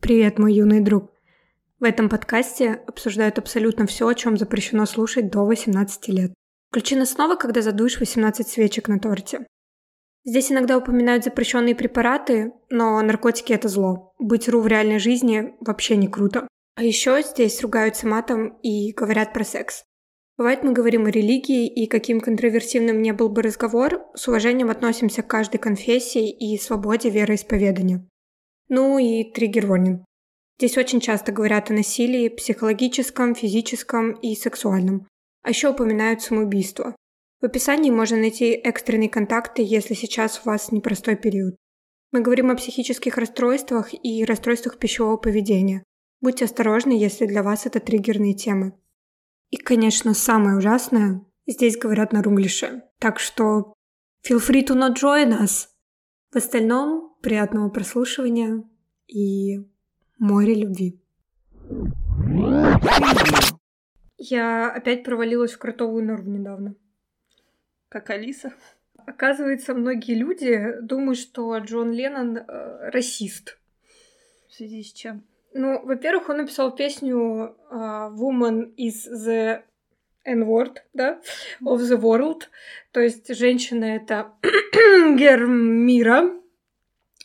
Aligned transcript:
Привет, 0.00 0.38
мой 0.38 0.54
юный 0.54 0.80
друг. 0.80 1.10
В 1.80 1.84
этом 1.84 2.08
подкасте 2.08 2.80
обсуждают 2.86 3.38
абсолютно 3.38 3.86
все, 3.86 4.08
о 4.08 4.14
чем 4.14 4.38
запрещено 4.38 4.86
слушать 4.86 5.30
до 5.30 5.44
18 5.44 6.08
лет. 6.08 6.32
Включи 6.70 6.96
нас 6.96 7.10
снова, 7.10 7.36
когда 7.36 7.60
задуешь 7.60 8.00
18 8.00 8.48
свечек 8.48 8.88
на 8.88 8.98
торте. 8.98 9.46
Здесь 10.24 10.50
иногда 10.50 10.78
упоминают 10.78 11.24
запрещенные 11.24 11.74
препараты, 11.74 12.52
но 12.70 12.98
наркотики 13.02 13.52
это 13.52 13.68
зло. 13.68 14.14
Быть 14.18 14.48
ру 14.48 14.62
в 14.62 14.66
реальной 14.66 14.98
жизни 14.98 15.54
вообще 15.60 15.96
не 15.96 16.08
круто. 16.08 16.48
А 16.74 16.82
еще 16.82 17.20
здесь 17.22 17.60
ругаются 17.60 18.06
матом 18.06 18.58
и 18.62 18.92
говорят 18.92 19.34
про 19.34 19.44
секс. 19.44 19.82
Бывает, 20.38 20.62
мы 20.62 20.72
говорим 20.72 21.04
о 21.04 21.10
религии, 21.10 21.66
и 21.66 21.86
каким 21.86 22.20
контроверсивным 22.20 23.02
не 23.02 23.12
был 23.12 23.28
бы 23.28 23.42
разговор, 23.42 24.06
с 24.14 24.26
уважением 24.26 24.70
относимся 24.70 25.22
к 25.22 25.26
каждой 25.26 25.58
конфессии 25.58 26.30
и 26.30 26.56
свободе 26.56 27.10
вероисповедания. 27.10 28.08
Ну 28.68 28.98
и 28.98 29.24
триггер-ворнинг. 29.24 30.04
Здесь 30.58 30.76
очень 30.76 31.00
часто 31.00 31.32
говорят 31.32 31.70
о 31.70 31.74
насилии 31.74 32.28
психологическом, 32.28 33.34
физическом 33.34 34.12
и 34.12 34.34
сексуальном. 34.34 35.06
А 35.42 35.50
еще 35.50 35.70
упоминают 35.70 36.20
самоубийство. 36.20 36.96
В 37.40 37.44
описании 37.44 37.90
можно 37.90 38.16
найти 38.16 38.50
экстренные 38.50 39.08
контакты, 39.08 39.62
если 39.64 39.94
сейчас 39.94 40.40
у 40.44 40.50
вас 40.50 40.72
непростой 40.72 41.16
период. 41.16 41.54
Мы 42.10 42.20
говорим 42.20 42.50
о 42.50 42.56
психических 42.56 43.16
расстройствах 43.16 43.90
и 43.92 44.24
расстройствах 44.24 44.78
пищевого 44.78 45.16
поведения. 45.16 45.84
Будьте 46.20 46.46
осторожны, 46.46 46.92
если 46.92 47.26
для 47.26 47.44
вас 47.44 47.66
это 47.66 47.78
триггерные 47.78 48.34
темы. 48.34 48.72
И, 49.50 49.56
конечно, 49.56 50.14
самое 50.14 50.56
ужасное, 50.56 51.24
здесь 51.46 51.78
говорят 51.78 52.12
на 52.12 52.22
рунглише. 52.22 52.82
Так 52.98 53.20
что 53.20 53.74
feel 54.28 54.40
free 54.40 54.66
to 54.66 54.74
not 54.74 54.94
join 54.94 55.30
us. 55.40 55.68
В 56.32 56.36
остальном, 56.36 57.07
приятного 57.20 57.68
прослушивания 57.68 58.64
и 59.06 59.64
море 60.18 60.54
любви. 60.54 60.98
Я 64.16 64.70
опять 64.70 65.04
провалилась 65.04 65.52
в 65.52 65.58
кротовую 65.58 66.04
нору 66.04 66.24
недавно. 66.24 66.74
Как 67.88 68.10
Алиса? 68.10 68.52
Оказывается, 68.96 69.74
многие 69.74 70.14
люди 70.14 70.74
думают, 70.82 71.18
что 71.18 71.56
Джон 71.58 71.92
Леннон 71.92 72.36
э, 72.36 72.90
расист. 72.90 73.58
В 74.48 74.54
связи 74.54 74.82
с 74.82 74.92
чем? 74.92 75.22
Ну, 75.54 75.80
во-первых, 75.82 76.28
он 76.28 76.38
написал 76.38 76.74
песню 76.74 77.56
uh, 77.70 78.14
Woman 78.14 78.74
is 78.76 79.06
the 79.10 79.62
N-word, 80.24 80.76
да, 80.92 81.20
of 81.62 81.78
the 81.78 81.98
world. 81.98 82.42
То 82.92 83.00
есть 83.00 83.34
женщина— 83.34 83.84
это 83.96 84.32
гер 85.16 85.46
мира. 85.46 86.37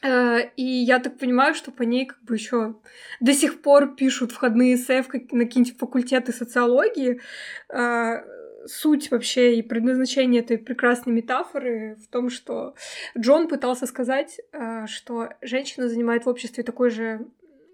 Uh, 0.04 0.50
и 0.58 0.64
я 0.64 1.00
так 1.00 1.18
понимаю, 1.18 1.56
что 1.56 1.72
по 1.72 1.84
ней 1.84 2.06
как 2.06 2.22
бы 2.24 2.36
еще 2.36 2.76
до 3.22 3.34
сих 3.34 3.62
пор 3.62 3.96
пишут 3.96 4.34
входные 4.34 4.76
эссе 4.76 4.98
на 5.32 5.46
какие-нибудь 5.46 5.78
факультеты 5.78 6.34
социологии. 6.34 7.22
Uh, 7.70 8.22
суть 8.66 9.12
вообще 9.12 9.56
и 9.56 9.62
предназначение 9.62 10.42
этой 10.42 10.58
прекрасной 10.58 11.14
метафоры 11.14 11.98
в 12.02 12.08
том, 12.08 12.30
что 12.30 12.76
Джон 13.18 13.48
пытался 13.48 13.86
сказать, 13.86 14.40
что 14.88 15.30
женщина 15.42 15.90
занимает 15.90 16.26
в 16.26 16.30
обществе 16.30 16.64
такой 16.64 16.90
же 16.90 17.28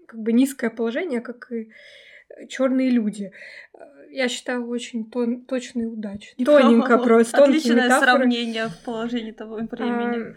как 0.06 0.20
бы 0.20 0.32
низкое 0.32 0.70
положение, 0.70 1.20
как 1.20 1.52
и 1.52 1.70
черные 2.48 2.90
люди. 2.90 3.32
Я 4.10 4.28
считаю, 4.28 4.66
очень 4.68 5.08
тон, 5.08 5.42
точно 5.42 5.82
и 5.82 5.86
удачно. 5.86 6.44
Тоненько 6.44 6.98
просто. 6.98 7.44
Отличное 7.44 7.88
сравнение 8.00 8.66
в 8.68 8.84
положении 8.84 9.32
того 9.32 9.56
времени. 9.56 10.32
А, 10.32 10.34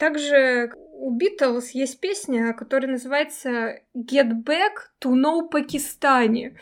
также 0.00 0.72
у 0.94 1.10
Битлз 1.10 1.70
есть 1.70 2.00
песня, 2.00 2.52
которая 2.54 2.90
называется 2.90 3.80
Get 3.94 4.44
Back 4.44 4.88
to 5.00 5.12
No 5.12 5.48
Pakistani. 5.50 6.56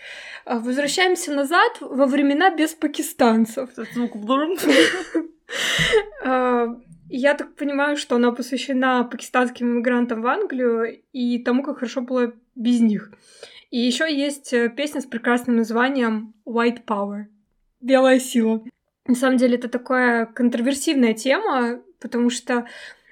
Возвращаемся 0.45 1.33
назад 1.33 1.79
во 1.81 2.07
времена 2.07 2.55
без 2.55 2.75
пакистанцев. 2.75 3.71
Я 7.11 7.35
так 7.35 7.55
понимаю, 7.55 7.97
что 7.97 8.17
она 8.17 8.33
посвящена 8.33 9.05
пакистанским 9.05 9.71
иммигрантам 9.71 10.21
в 10.21 10.27
Англию 10.27 11.01
и 11.13 11.39
тому, 11.39 11.63
как 11.63 11.77
хорошо 11.77 12.03
было 12.03 12.35
без 12.55 12.81
них. 12.81 13.13
И 13.71 13.79
еще 13.79 14.15
есть 14.15 14.53
э, 14.53 14.69
песня 14.69 15.01
с 15.01 15.07
прекрасным 15.07 15.57
названием 15.57 16.35
White 16.47 16.85
Power. 16.85 17.25
Белая 17.81 18.19
сила. 18.19 18.63
На 19.07 19.15
самом 19.15 19.39
деле 19.39 19.57
это 19.57 19.71
такая 19.71 20.27
контроверсивная 20.27 21.15
тема, 21.15 21.81
потому 21.99 22.31
что 22.31 22.67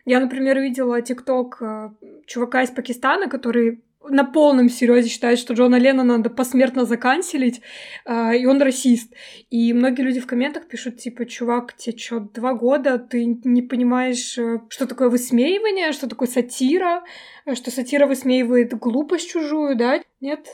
я, 0.07 0.21
например, 0.21 0.59
видела 0.59 1.03
тикток 1.03 1.59
э, 1.61 1.91
чувака 2.27 2.63
из 2.63 2.71
Пакистана, 2.71 3.29
который 3.29 3.83
на 4.09 4.25
полном 4.25 4.69
серьезе 4.69 5.09
считает, 5.09 5.39
что 5.39 5.55
Джона 5.55 5.77
Леннона 5.77 6.17
надо 6.17 6.31
посмертно 6.31 6.85
заканчивать, 6.85 7.61
э, 8.05 8.39
и 8.39 8.47
он 8.47 8.63
расист. 8.63 9.13
И 9.51 9.73
многие 9.73 10.03
люди 10.03 10.21
в 10.21 10.27
комментах 10.27 10.67
пишут, 10.67 10.99
типа, 10.99 11.27
чувак, 11.27 11.77
тебе 11.77 11.99
что, 11.99 12.21
два 12.21 12.55
года, 12.55 12.99
ты 12.99 13.25
не 13.25 13.63
понимаешь, 13.63 14.39
э, 14.39 14.61
что 14.69 14.87
такое 14.87 15.09
высмеивание, 15.09 15.93
что 15.93 16.09
такое 16.09 16.29
сатира, 16.29 17.03
э, 17.45 17.55
что 17.55 17.71
сатира 17.71 18.07
высмеивает 18.07 18.75
глупость 18.79 19.31
чужую, 19.31 19.77
да? 19.77 20.01
Нет? 20.21 20.47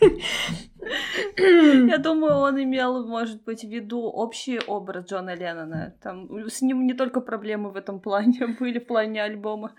Я 1.36 1.98
думаю, 1.98 2.36
он 2.36 2.62
имел, 2.62 3.06
может 3.06 3.42
быть, 3.44 3.64
в 3.64 3.68
виду 3.68 4.00
общий 4.02 4.60
образ 4.66 5.06
Джона 5.06 5.34
Леннона. 5.34 5.94
Там 6.02 6.28
с 6.48 6.62
ним 6.62 6.86
не 6.86 6.94
только 6.94 7.20
проблемы 7.20 7.70
в 7.70 7.76
этом 7.76 8.00
плане 8.00 8.46
были 8.60 8.78
в 8.78 8.86
плане 8.86 9.22
альбома. 9.22 9.72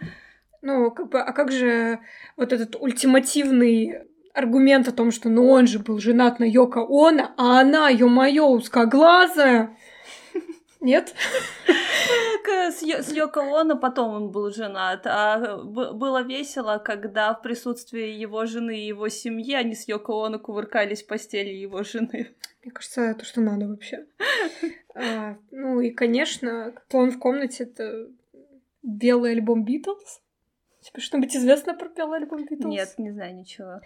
Ну, 0.62 0.92
как 0.92 1.10
бы, 1.10 1.22
а 1.22 1.32
как 1.32 1.52
же 1.52 2.00
вот 2.36 2.52
этот 2.52 2.76
ультимативный 2.80 4.10
аргумент 4.34 4.88
о 4.88 4.92
том, 4.92 5.12
что 5.12 5.30
ну 5.30 5.50
он 5.50 5.68
же 5.68 5.80
был 5.80 6.00
женат 6.00 6.40
на 6.40 6.44
Йоко 6.44 6.86
Оно, 6.88 7.32
а 7.38 7.62
она, 7.62 7.90
ё-моё, 7.90 8.48
узкоглазая. 8.48 9.78
Нет? 10.80 11.14
С, 12.46 12.82
с 12.82 13.12
Йоко 13.12 13.42
Оно 13.60 13.78
потом 13.78 14.14
он 14.14 14.32
был 14.32 14.52
женат, 14.52 15.06
а 15.06 15.58
было 15.58 16.24
весело, 16.24 16.78
когда 16.78 17.34
в 17.34 17.42
присутствии 17.42 18.10
его 18.10 18.46
жены 18.46 18.80
и 18.80 18.88
его 18.88 19.10
семьи 19.10 19.54
они 19.54 19.76
с 19.76 19.88
Йоко 19.88 20.26
Оно 20.26 20.40
кувыркались 20.40 21.04
в 21.04 21.08
постели 21.08 21.50
его 21.50 21.84
жены. 21.84 22.34
Мне 22.64 22.72
кажется, 22.72 23.14
то, 23.14 23.26
что 23.26 23.42
надо 23.42 23.68
вообще. 23.68 24.06
А, 24.96 25.38
ну 25.52 25.80
и, 25.82 25.92
конечно, 25.92 26.74
клон 26.90 27.12
в 27.12 27.20
комнате— 27.20 27.64
это 27.66 28.10
белый 28.84 29.32
альбом 29.34 29.64
Битлз. 29.64 30.22
Тебе 30.82 31.02
что-нибудь 31.02 31.36
известно 31.36 31.74
про 31.74 31.90
белый 31.90 32.20
альбом 32.20 32.46
Битлз? 32.46 32.66
Нет, 32.66 32.94
не 32.98 33.12
знаю 33.12 33.36
ничего. 33.36 33.82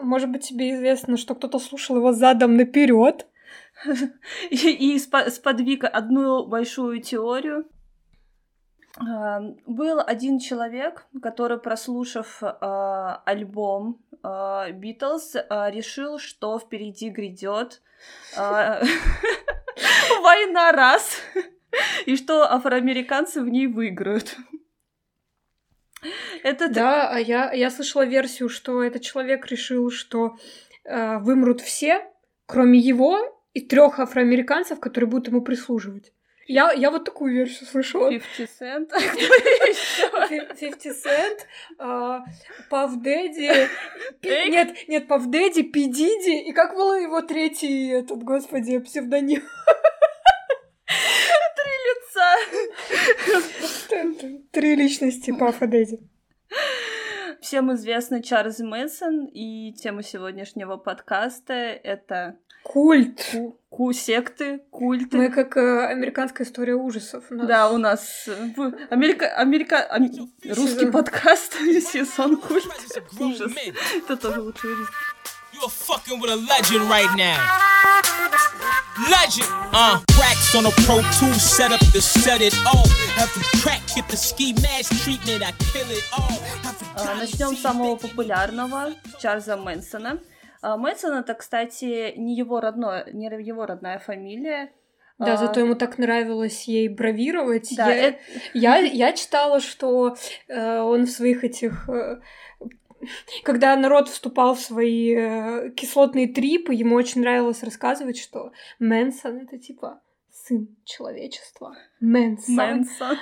Может 0.00 0.30
быть, 0.30 0.48
тебе 0.48 0.74
известно, 0.74 1.16
что 1.16 1.34
кто-то 1.34 1.58
слушал 1.58 1.96
его 1.96 2.12
задом 2.12 2.56
наперед? 2.56 3.26
И 4.50 4.98
сподвиг 4.98 5.84
одну 5.84 6.46
большую 6.46 7.00
теорию. 7.02 7.68
А, 8.96 9.40
был 9.66 10.00
один 10.00 10.38
человек, 10.38 11.06
который, 11.22 11.58
прослушав 11.58 12.42
а, 12.42 13.22
альбом 13.24 14.00
Битлз, 14.22 15.36
а, 15.36 15.70
решил, 15.70 16.18
что 16.18 16.58
впереди 16.58 17.10
грядет 17.10 17.82
война 18.36 18.86
раз, 20.72 21.20
и 22.06 22.16
что 22.16 22.50
афроамериканцы 22.52 23.42
в 23.42 23.48
ней 23.48 23.66
выиграют. 23.66 24.36
Это 26.42 26.68
да, 26.68 27.08
а 27.08 27.18
я, 27.18 27.52
я 27.52 27.70
слышала 27.70 28.04
версию, 28.04 28.50
что 28.50 28.82
этот 28.82 29.02
человек 29.02 29.46
решил, 29.46 29.90
что 29.90 30.36
э, 30.84 31.18
вымрут 31.18 31.62
все, 31.62 32.06
кроме 32.44 32.78
его 32.78 33.33
и 33.54 33.60
трех 33.60 34.00
афроамериканцев, 34.00 34.80
которые 34.80 35.08
будут 35.08 35.28
ему 35.28 35.40
прислуживать. 35.40 36.12
Я, 36.46 36.72
я 36.72 36.90
вот 36.90 37.04
такую 37.04 37.32
версию 37.32 37.66
слышала. 37.66 38.10
50 38.10 38.50
Cent. 38.60 38.90
50 40.60 40.92
Cent, 40.92 42.24
Пав 42.68 43.00
Дэдди. 43.00 43.68
Нет, 44.22 44.76
нет, 44.88 45.08
Пав 45.08 45.26
Дэдди, 45.26 45.62
Пи 45.62 45.86
И 45.86 46.52
как 46.52 46.74
был 46.74 46.94
его 46.96 47.22
третий, 47.22 47.88
этот, 47.88 48.22
господи, 48.22 48.78
псевдоним? 48.78 49.42
Три 54.52 54.74
личности 54.74 55.32
Пафа 55.32 55.66
Дэдди. 55.66 55.98
Всем 57.40 57.72
известный 57.74 58.22
Чарльз 58.22 58.58
Мэнсон, 58.58 59.26
и 59.26 59.72
тема 59.72 60.02
сегодняшнего 60.02 60.76
подкаста— 60.76 61.52
это... 61.84 62.38
Культ. 62.64 63.24
Ку, 63.30 63.60
ку 63.68 63.92
секты, 63.92 64.60
культы. 64.70 65.16
Мы 65.16 65.30
как 65.30 65.56
э, 65.56 65.86
американская 65.86 66.46
история 66.46 66.74
ужасов. 66.74 67.24
У 67.30 67.34
нас... 67.34 67.46
Да, 67.46 67.70
у 67.70 67.78
нас 67.78 68.24
э, 68.26 68.32
Америка... 68.90 69.26
Америка... 69.36 69.86
Ам... 69.90 70.10
русский 70.44 70.90
подкаст 70.90 71.54
сезон 71.92 72.36
культ. 72.36 72.66
Ужас. 73.20 73.52
Это 73.96 74.16
тоже 74.16 74.40
лучший 74.40 74.70
язык. 74.70 74.90
You're 75.52 75.70
fucking 75.70 76.20
with 76.20 76.30
a 76.30 76.36
legend 76.36 76.90
right 76.90 77.14
now. 77.16 77.38
Legend, 79.08 79.46
uh. 79.72 80.00
Racks 80.18 80.54
on 80.56 80.66
a 80.66 80.70
Pro 80.84 81.00
2 81.00 81.32
set 81.34 81.70
up 81.70 81.78
to 81.92 82.00
set 82.00 82.40
it 82.40 82.54
off. 82.66 82.90
А, 86.96 87.14
Начнем 87.14 87.56
с 87.56 87.60
самого 87.60 87.96
популярного 87.96 88.94
Чарльза 89.20 89.56
Мэнсона. 89.56 90.18
А, 90.64 90.78
Мэнсон 90.78 91.12
это, 91.12 91.34
кстати, 91.34 92.14
не 92.16 92.34
его 92.34 92.58
родное, 92.58 93.06
не 93.12 93.26
его 93.26 93.66
родная 93.66 93.98
фамилия. 93.98 94.72
Да, 95.18 95.34
а... 95.34 95.36
зато 95.36 95.60
ему 95.60 95.74
так 95.74 95.98
нравилось 95.98 96.64
ей 96.64 96.88
бравировать. 96.88 97.74
Да, 97.76 97.90
я, 97.90 98.08
это... 98.08 98.18
я, 98.54 98.76
я 98.78 99.12
читала, 99.12 99.60
что 99.60 100.16
э, 100.48 100.78
он 100.80 101.04
в 101.04 101.10
своих 101.10 101.44
этих 101.44 101.86
э, 101.90 102.22
когда 103.42 103.76
народ 103.76 104.08
вступал 104.08 104.54
в 104.54 104.60
свои 104.60 105.14
э, 105.14 105.70
кислотные 105.76 106.28
трипы, 106.28 106.72
ему 106.72 106.96
очень 106.96 107.20
нравилось 107.20 107.62
рассказывать, 107.62 108.18
что 108.18 108.52
Мэнсон 108.78 109.42
это 109.42 109.58
типа 109.58 110.00
сын 110.30 110.74
человечества. 110.86 111.76
Мэнсон. 112.00 112.54
Мэнсон. 112.54 113.18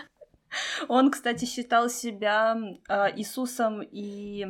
Он, 0.87 1.11
кстати, 1.11 1.44
считал 1.44 1.91
себя 1.91 2.56
э, 2.89 3.17
Иисусом 3.17 3.83
и 3.83 4.47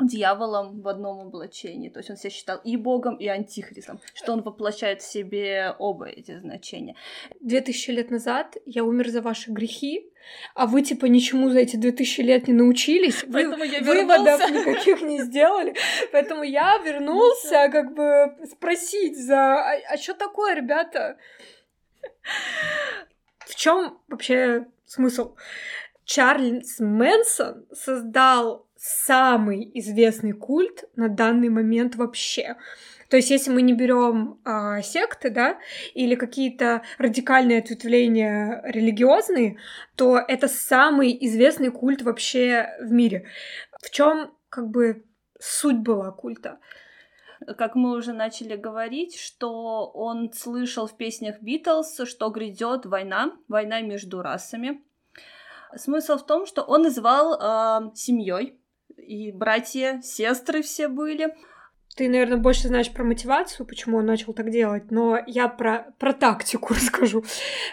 дьяволом 0.00 0.80
в 0.80 0.88
одном 0.88 1.20
облачении. 1.20 1.88
То 1.88 2.00
есть 2.00 2.10
он 2.10 2.16
себя 2.16 2.30
считал 2.30 2.60
и 2.64 2.76
богом, 2.76 3.16
и 3.16 3.26
антихристом, 3.26 4.00
что 4.14 4.32
он 4.32 4.42
воплощает 4.42 5.02
в 5.02 5.10
себе 5.10 5.74
оба 5.78 6.06
эти 6.06 6.38
значения. 6.38 6.96
Две 7.40 7.60
тысячи 7.60 7.90
лет 7.90 8.10
назад 8.10 8.56
я 8.66 8.84
умер 8.84 9.10
за 9.10 9.22
ваши 9.22 9.50
грехи, 9.50 10.10
а 10.54 10.66
вы, 10.66 10.82
типа, 10.82 11.06
ничему 11.06 11.50
за 11.50 11.60
эти 11.60 11.76
две 11.76 11.92
тысячи 11.92 12.22
лет 12.22 12.48
не 12.48 12.54
научились, 12.54 13.24
Поэтому 13.30 13.58
вы 13.58 13.66
я 13.66 13.80
выводов 13.82 14.40
никаких 14.50 15.02
не 15.02 15.22
сделали, 15.22 15.74
поэтому 16.12 16.42
я 16.42 16.78
вернулся, 16.78 17.68
как 17.70 17.94
бы, 17.94 18.34
спросить 18.46 19.18
за... 19.18 19.36
А, 19.36 19.76
а 19.90 19.96
что 19.98 20.14
такое, 20.14 20.54
ребята? 20.54 21.18
В 23.40 23.54
чем 23.54 23.98
вообще 24.08 24.66
смысл? 24.86 25.34
Чарльз 26.04 26.80
Мэнсон 26.80 27.66
создал 27.72 28.66
самый 28.86 29.70
известный 29.72 30.32
культ 30.32 30.84
на 30.94 31.08
данный 31.08 31.48
момент 31.48 31.96
вообще. 31.96 32.56
То 33.08 33.16
есть, 33.16 33.30
если 33.30 33.50
мы 33.50 33.62
не 33.62 33.72
берем 33.72 34.40
э, 34.44 34.82
секты, 34.82 35.30
да, 35.30 35.58
или 35.94 36.14
какие-то 36.16 36.82
радикальные 36.98 37.60
ответвления 37.60 38.60
религиозные, 38.64 39.56
то 39.96 40.18
это 40.18 40.48
самый 40.48 41.16
известный 41.26 41.70
культ 41.70 42.02
вообще 42.02 42.76
в 42.78 42.92
мире. 42.92 43.26
В 43.82 43.90
чем 43.90 44.34
как 44.50 44.68
бы 44.68 45.04
суть 45.40 45.78
была 45.78 46.10
культа? 46.10 46.58
как 47.58 47.74
мы 47.74 47.94
уже 47.94 48.14
начали 48.14 48.56
говорить, 48.56 49.18
что 49.18 49.90
он 49.92 50.32
слышал 50.32 50.86
в 50.86 50.96
песнях 50.96 51.42
Битлз, 51.42 52.00
что 52.06 52.30
грядет 52.30 52.86
война, 52.86 53.32
война 53.48 53.82
между 53.82 54.22
расами. 54.22 54.82
Смысл 55.76 56.16
в 56.16 56.24
том, 56.24 56.46
что 56.46 56.62
он 56.62 56.84
называл 56.84 57.34
э, 57.34 57.90
семьей, 57.94 58.58
и 58.96 59.32
братья, 59.32 60.00
сестры 60.02 60.62
все 60.62 60.88
были. 60.88 61.34
Ты, 61.96 62.08
наверное, 62.08 62.38
больше 62.38 62.68
знаешь 62.68 62.92
про 62.92 63.04
мотивацию, 63.04 63.66
почему 63.66 63.98
он 63.98 64.06
начал 64.06 64.32
так 64.32 64.50
делать, 64.50 64.90
но 64.90 65.18
я 65.26 65.48
про, 65.48 65.94
про 65.98 66.12
тактику 66.12 66.74
расскажу. 66.74 67.24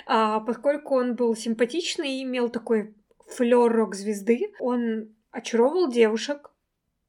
А, 0.05 0.39
поскольку 0.41 0.95
он 0.95 1.15
был 1.15 1.35
симпатичный 1.35 2.19
и 2.19 2.23
имел 2.23 2.49
такой 2.49 2.93
флер 3.27 3.71
рок-звезды, 3.71 4.53
он 4.59 5.15
очаровывал 5.31 5.89
девушек, 5.89 6.51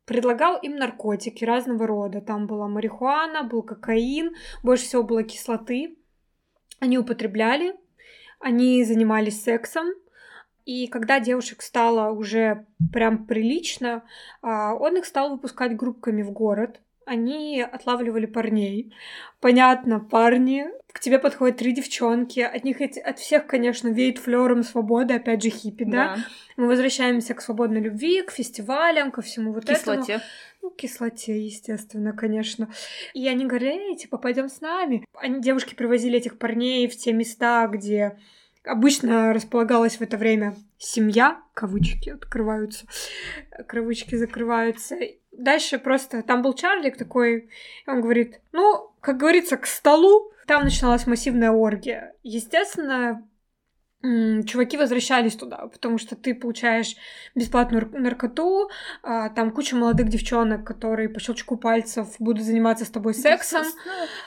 предлагал 0.07 0.59
им 0.59 0.77
наркотики 0.77 1.45
разного 1.45 1.87
рода. 1.87 2.21
Там 2.21 2.47
была 2.47 2.67
марихуана, 2.69 3.43
был 3.43 3.63
кокаин, 3.63 4.35
больше 4.63 4.85
всего 4.85 5.03
было 5.03 5.23
кислоты. 5.23 5.99
Они 6.81 6.99
употребляли, 6.99 7.75
они 8.41 8.85
занимались 8.85 9.43
сексом, 9.43 9.93
и 10.65 10.87
когда 10.87 11.21
девушек 11.21 11.63
стало 11.63 12.13
уже 12.13 12.67
прям 12.93 13.27
прилично, 13.27 14.05
а, 14.43 14.75
он 14.75 14.97
их 14.97 15.05
стал 15.05 15.31
выпускать 15.31 15.77
группками 15.77 16.23
в 16.23 16.31
город. 16.31 16.81
Они 17.05 17.61
отлавливали 17.61 18.27
парней. 18.27 18.95
Понятно, 19.41 19.99
парни. 19.99 20.67
К 20.93 21.01
тебе 21.01 21.19
подходят 21.19 21.57
три 21.57 21.73
девчонки. 21.73 22.39
От 22.39 22.63
них 22.63 22.81
от 22.81 23.19
всех, 23.19 23.47
конечно, 23.47 23.89
веет 23.89 24.19
флером 24.19 24.63
свободы, 24.63 25.15
опять 25.15 25.43
же, 25.43 25.51
хиппи, 25.51 25.85
да? 25.85 25.91
да? 25.91 26.17
Мы 26.57 26.69
возвращаемся 26.69 27.35
к 27.35 27.41
свободной 27.41 27.81
любви, 27.81 28.23
к 28.23 28.31
фестивалям, 28.31 29.11
ко 29.11 29.21
всему 29.21 29.53
вот 29.53 29.65
кислоте. 29.65 30.13
этому. 30.13 30.25
Ну, 30.63 30.71
кислоте, 30.71 31.45
естественно, 31.45 32.13
конечно. 32.13 32.71
И 33.15 33.27
они 33.27 33.47
говорили, 33.47 33.97
типа, 33.97 34.17
пойдем 34.17 34.49
с 34.49 34.61
нами. 34.61 35.05
Они, 35.15 35.41
девушки 35.41 35.75
привозили 35.75 36.19
этих 36.19 36.39
парней 36.39 36.87
в 36.87 36.97
те 36.97 37.13
места, 37.13 37.67
где 37.67 38.17
Обычно 38.65 39.33
располагалась 39.33 39.97
в 39.97 40.03
это 40.03 40.17
время 40.17 40.55
семья, 40.79 41.41
кавычки 41.55 42.11
открываются, 42.11 42.87
кавычки 43.67 44.15
закрываются. 44.15 44.97
Дальше 45.33 45.79
просто 45.79 46.23
там 46.23 46.43
был 46.43 46.55
Чарлик 46.55 46.97
такой, 46.97 47.49
он 47.87 48.01
говорит, 48.01 48.41
ну, 48.53 48.93
как 49.01 49.17
говорится, 49.17 49.57
к 49.57 49.67
столу. 49.67 50.33
Там 50.47 50.65
начиналась 50.65 51.07
массивная 51.07 51.51
оргия. 51.51 52.15
Естественно, 52.23 53.27
чуваки 54.03 54.77
возвращались 54.77 55.37
туда, 55.37 55.69
потому 55.69 55.99
что 55.99 56.17
ты 56.17 56.35
получаешь 56.35 56.97
бесплатную 57.35 57.89
наркоту, 57.93 58.69
а, 59.03 59.29
там 59.29 59.53
куча 59.53 59.77
молодых 59.77 60.09
девчонок, 60.09 60.67
которые 60.67 61.09
по 61.09 61.21
щелчку 61.21 61.57
пальцев 61.57 62.09
будут 62.19 62.45
заниматься 62.45 62.85
с 62.85 62.91
тобой 62.91 63.15
сексом. 63.15 63.63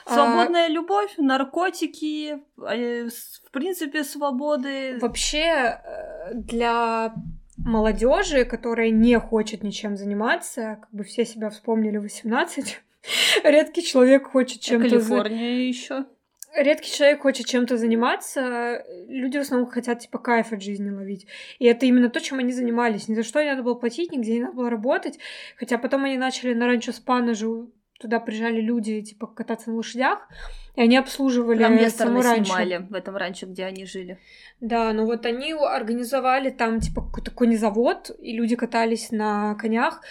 А, 0.06 0.14
Свободная 0.14 0.66
а, 0.66 0.68
любовь, 0.70 1.14
наркотики, 1.18 2.38
э, 2.58 3.08
в 3.08 3.50
принципе, 3.50 4.02
свободы. 4.02 4.98
Вообще, 4.98 5.78
э, 5.84 6.34
для 6.34 7.14
молодежи, 7.58 8.44
которая 8.44 8.90
не 8.90 9.18
хочет 9.18 9.62
ничем 9.62 9.96
заниматься, 9.96 10.78
как 10.80 10.90
бы 10.92 11.04
все 11.04 11.26
себя 11.26 11.50
вспомнили 11.50 11.98
18, 11.98 12.80
редкий 13.44 13.82
человек 13.82 14.30
хочет 14.30 14.60
чем-то... 14.62 14.88
Калифорния 14.88 15.68
еще 15.68 16.06
редкий 16.54 16.90
человек 16.90 17.22
хочет 17.22 17.46
чем-то 17.46 17.76
заниматься, 17.76 18.84
люди 19.08 19.38
в 19.38 19.42
основном 19.42 19.68
хотят, 19.70 20.00
типа, 20.00 20.18
кайф 20.18 20.52
от 20.52 20.62
жизни 20.62 20.90
ловить. 20.90 21.26
И 21.58 21.66
это 21.66 21.86
именно 21.86 22.08
то, 22.08 22.20
чем 22.20 22.38
они 22.38 22.52
занимались. 22.52 23.08
Ни 23.08 23.14
за 23.14 23.22
что 23.22 23.42
не 23.42 23.50
надо 23.50 23.62
было 23.62 23.74
платить, 23.74 24.12
нигде 24.12 24.34
не 24.34 24.40
надо 24.40 24.56
было 24.56 24.70
работать. 24.70 25.18
Хотя 25.56 25.78
потом 25.78 26.04
они 26.04 26.16
начали 26.16 26.54
на 26.54 26.66
ранчо 26.66 26.92
Спана 26.92 27.34
же, 27.34 27.66
туда 27.98 28.20
приезжали 28.20 28.60
люди, 28.60 29.00
типа, 29.02 29.26
кататься 29.26 29.70
на 29.70 29.76
лошадях, 29.76 30.28
и 30.74 30.82
они 30.82 30.96
обслуживали 30.96 31.62
Там 31.62 31.90
саму 31.90 32.22
ранчо. 32.22 32.44
снимали 32.44 32.86
в 32.88 32.94
этом 32.94 33.16
ранчо, 33.16 33.46
где 33.46 33.64
они 33.64 33.86
жили. 33.86 34.18
Да, 34.60 34.92
ну 34.92 35.06
вот 35.06 35.24
они 35.26 35.52
организовали 35.52 36.50
там, 36.50 36.80
типа, 36.80 37.02
какой-то 37.02 37.30
конезавод, 37.30 38.10
и 38.18 38.36
люди 38.36 38.56
катались 38.56 39.10
на 39.10 39.54
конях. 39.54 40.02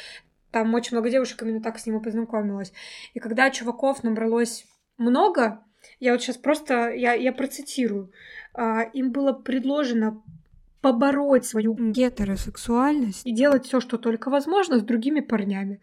Там 0.51 0.73
очень 0.73 0.95
много 0.95 1.09
девушек 1.09 1.41
именно 1.41 1.61
так 1.61 1.77
с 1.77 1.85
ним 1.85 1.99
и 1.99 2.03
познакомилась. 2.03 2.71
И 3.13 3.19
когда 3.19 3.49
чуваков 3.49 4.03
набралось 4.03 4.65
много, 4.97 5.61
я 5.99 6.11
вот 6.11 6.21
сейчас 6.21 6.37
просто, 6.37 6.91
я, 6.91 7.13
я 7.13 7.31
процитирую. 7.31 8.11
А, 8.53 8.81
им 8.81 9.11
было 9.11 9.33
предложено 9.33 10.21
побороть 10.81 11.45
свою 11.45 11.73
гетеросексуальность 11.73 13.25
и 13.25 13.31
делать 13.31 13.65
все, 13.65 13.79
что 13.79 13.97
только 13.97 14.29
возможно, 14.29 14.77
с 14.77 14.83
другими 14.83 15.19
парнями. 15.19 15.81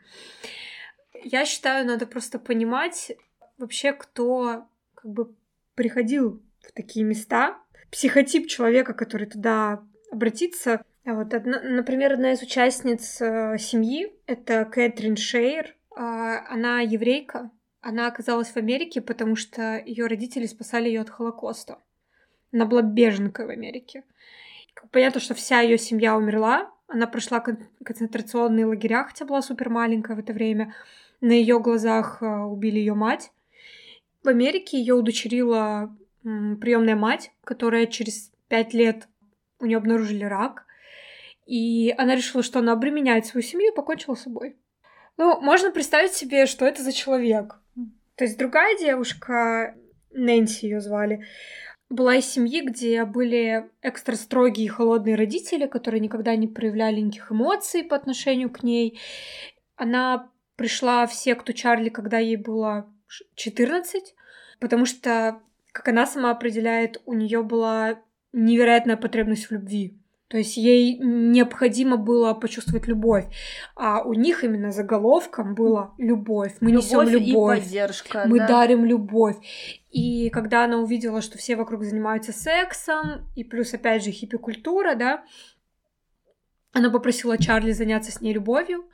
Я 1.25 1.45
считаю, 1.45 1.87
надо 1.87 2.07
просто 2.07 2.39
понимать 2.39 3.13
вообще, 3.59 3.93
кто 3.93 4.67
как 4.95 5.11
бы 5.11 5.35
приходил 5.75 6.41
в 6.61 6.73
такие 6.73 7.05
места, 7.05 7.59
психотип 7.91 8.49
человека, 8.49 8.95
который 8.95 9.27
туда 9.27 9.83
обратится. 10.11 10.85
А 11.05 11.15
вот, 11.15 11.35
одна, 11.35 11.61
например, 11.61 12.13
одна 12.13 12.33
из 12.33 12.43
участниц 12.43 13.21
э, 13.21 13.59
семьи— 13.59 14.13
это 14.27 14.65
Кэтрин 14.65 15.17
Шейр. 15.17 15.75
Э, 15.97 16.45
она 16.49 16.81
еврейка, 16.81 17.51
она 17.83 18.07
оказалась 18.07 18.49
в 18.49 18.57
Америке, 18.57 19.01
потому 19.01 19.35
что 19.35 19.83
ее 19.85 20.07
родители 20.07 20.47
спасали 20.47 20.89
ее 20.89 21.01
от 21.01 21.11
Холокоста. 21.11 21.79
Она 22.53 22.65
была 22.65 22.83
беженкой 22.83 23.47
в 23.47 23.51
Америке. 23.51 24.05
Понятно, 24.93 25.21
что 25.21 25.35
вся 25.35 25.61
ее 25.61 25.79
семья 25.79 26.17
умерла. 26.17 26.71
Она 26.87 27.07
прошла 27.07 27.41
кон- 27.41 27.67
концентрационные 27.85 28.67
лагеря, 28.67 29.05
хотя 29.05 29.25
была 29.25 29.43
супер 29.43 29.69
маленькая 29.69 30.17
в 30.17 30.21
это 30.21 30.33
время. 30.33 30.75
На 31.21 31.33
ее 31.33 31.61
глазах 31.61 32.23
э, 32.23 32.27
убили 32.27 32.79
ее 32.79 32.95
мать. 32.95 33.33
В 34.23 34.29
Америке 34.29 34.79
ее 34.79 34.95
удочерила 34.95 35.95
приемная 36.23 36.95
мать, 36.95 37.33
которая 37.43 37.87
через 37.87 38.31
пять 38.47 38.75
лет 38.75 39.09
у 39.59 39.67
нее 39.67 39.79
обнаружили 39.79 40.25
рак. 40.25 40.67
И 41.47 41.93
она 41.99 42.15
решила, 42.15 42.45
что 42.45 42.61
она 42.61 42.73
обременяет 42.73 43.27
свою 43.27 43.43
семью 43.43 43.73
и 43.73 43.75
покончила 43.75 44.15
с 44.15 44.23
собой. 44.23 44.57
Ну, 45.23 45.41
можно 45.41 45.71
представить 45.71 46.15
себе, 46.15 46.47
что 46.47 46.67
это 46.67 46.83
за 46.83 46.93
человек. 46.93 47.55
То 48.17 48.25
есть 48.25 48.37
другая 48.37 48.77
девушка, 48.77 49.77
Нэнси 50.11 50.65
ее 50.65 50.81
звали, 50.81 51.25
была 51.89 52.17
из 52.17 52.27
семьи, 52.27 52.61
где 52.61 53.05
были 53.05 53.71
экстра 53.83 54.17
строгие 54.17 54.67
и 54.67 54.69
холодные 54.69 55.15
родители, 55.15 55.69
которые 55.69 56.01
никогда 56.01 56.35
не 56.35 56.49
проявляли 56.49 56.99
никаких 56.99 57.31
эмоций 57.31 57.85
по 57.85 57.95
отношению 57.95 58.51
к 58.51 58.65
ней. 58.65 58.99
Она 59.77 60.29
пришла 60.57 61.07
в 61.07 61.15
секту 61.15 61.53
Чарли, 61.53 61.89
когда 61.89 62.19
ей 62.19 62.35
было 62.35 62.93
14, 63.37 64.17
потому 64.59 64.87
что, 64.87 65.41
как 65.71 65.87
она 65.87 66.05
сама 66.05 66.33
определяет, 66.33 67.01
у 67.07 67.13
нее 67.13 67.45
была 67.45 68.03
невероятная 68.33 68.97
потребность 68.97 69.47
в 69.47 69.53
любви. 69.53 70.02
То 70.33 70.39
есть 70.39 70.57
ей 70.57 70.97
необходимо 70.97 71.99
было 71.99 72.33
почувствовать 72.33 72.87
любовь. 72.87 73.27
А 73.77 74.01
у 74.01 74.15
них 74.15 74.45
именно 74.45 74.73
заголовком 74.73 75.55
было 75.55 75.93
любовь. 75.99 76.55
Мы 76.61 76.71
любовь 76.71 76.87
несем 76.87 77.07
любовь. 77.07 77.59
И 77.59 77.61
поддержка. 77.61 78.25
Мы 78.27 78.39
да. 78.39 78.49
дарим 78.49 78.87
любовь. 78.87 79.37
И 79.91 80.31
когда 80.31 80.65
она 80.65 80.79
увидела, 80.79 81.21
что 81.21 81.37
все 81.37 81.55
вокруг 81.55 81.85
занимаются 81.85 82.33
сексом, 82.33 83.31
и 83.37 83.45
плюс, 83.45 83.75
опять 83.75 84.05
же, 84.05 84.11
хиппи-культура, 84.11 84.95
да, 84.95 85.23
она 86.73 86.89
попросила 86.89 87.37
Чарли 87.37 87.73
заняться 87.73 88.11
с 88.11 88.23
ней 88.23 88.33
любовью. 88.33 88.87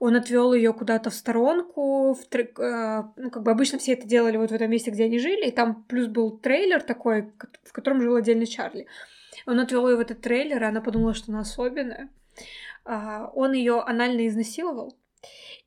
Он 0.00 0.16
отвел 0.16 0.52
ее 0.54 0.72
куда-то 0.72 1.10
в 1.10 1.14
сторонку. 1.14 2.14
В 2.14 2.26
тр... 2.28 2.48
э, 2.58 3.02
ну, 3.14 3.30
как 3.30 3.44
бы 3.44 3.52
обычно 3.52 3.78
все 3.78 3.92
это 3.92 4.08
делали 4.08 4.38
вот 4.38 4.50
в 4.50 4.54
этом 4.54 4.68
месте, 4.68 4.90
где 4.90 5.04
они 5.04 5.20
жили. 5.20 5.46
И 5.46 5.52
там 5.52 5.84
плюс 5.84 6.08
был 6.08 6.36
трейлер 6.36 6.82
такой, 6.82 7.32
в 7.62 7.72
котором 7.72 8.00
жил 8.00 8.16
отдельно 8.16 8.44
Чарли. 8.44 8.88
Он 9.50 9.58
отвел 9.58 9.88
ее 9.88 9.96
в 9.96 10.00
этот 10.00 10.20
трейлер, 10.20 10.62
и 10.62 10.66
она 10.66 10.80
подумала, 10.80 11.12
что 11.12 11.32
она 11.32 11.40
особенная. 11.40 12.08
А, 12.84 13.32
он 13.34 13.52
ее 13.52 13.80
анально 13.80 14.28
изнасиловал 14.28 14.96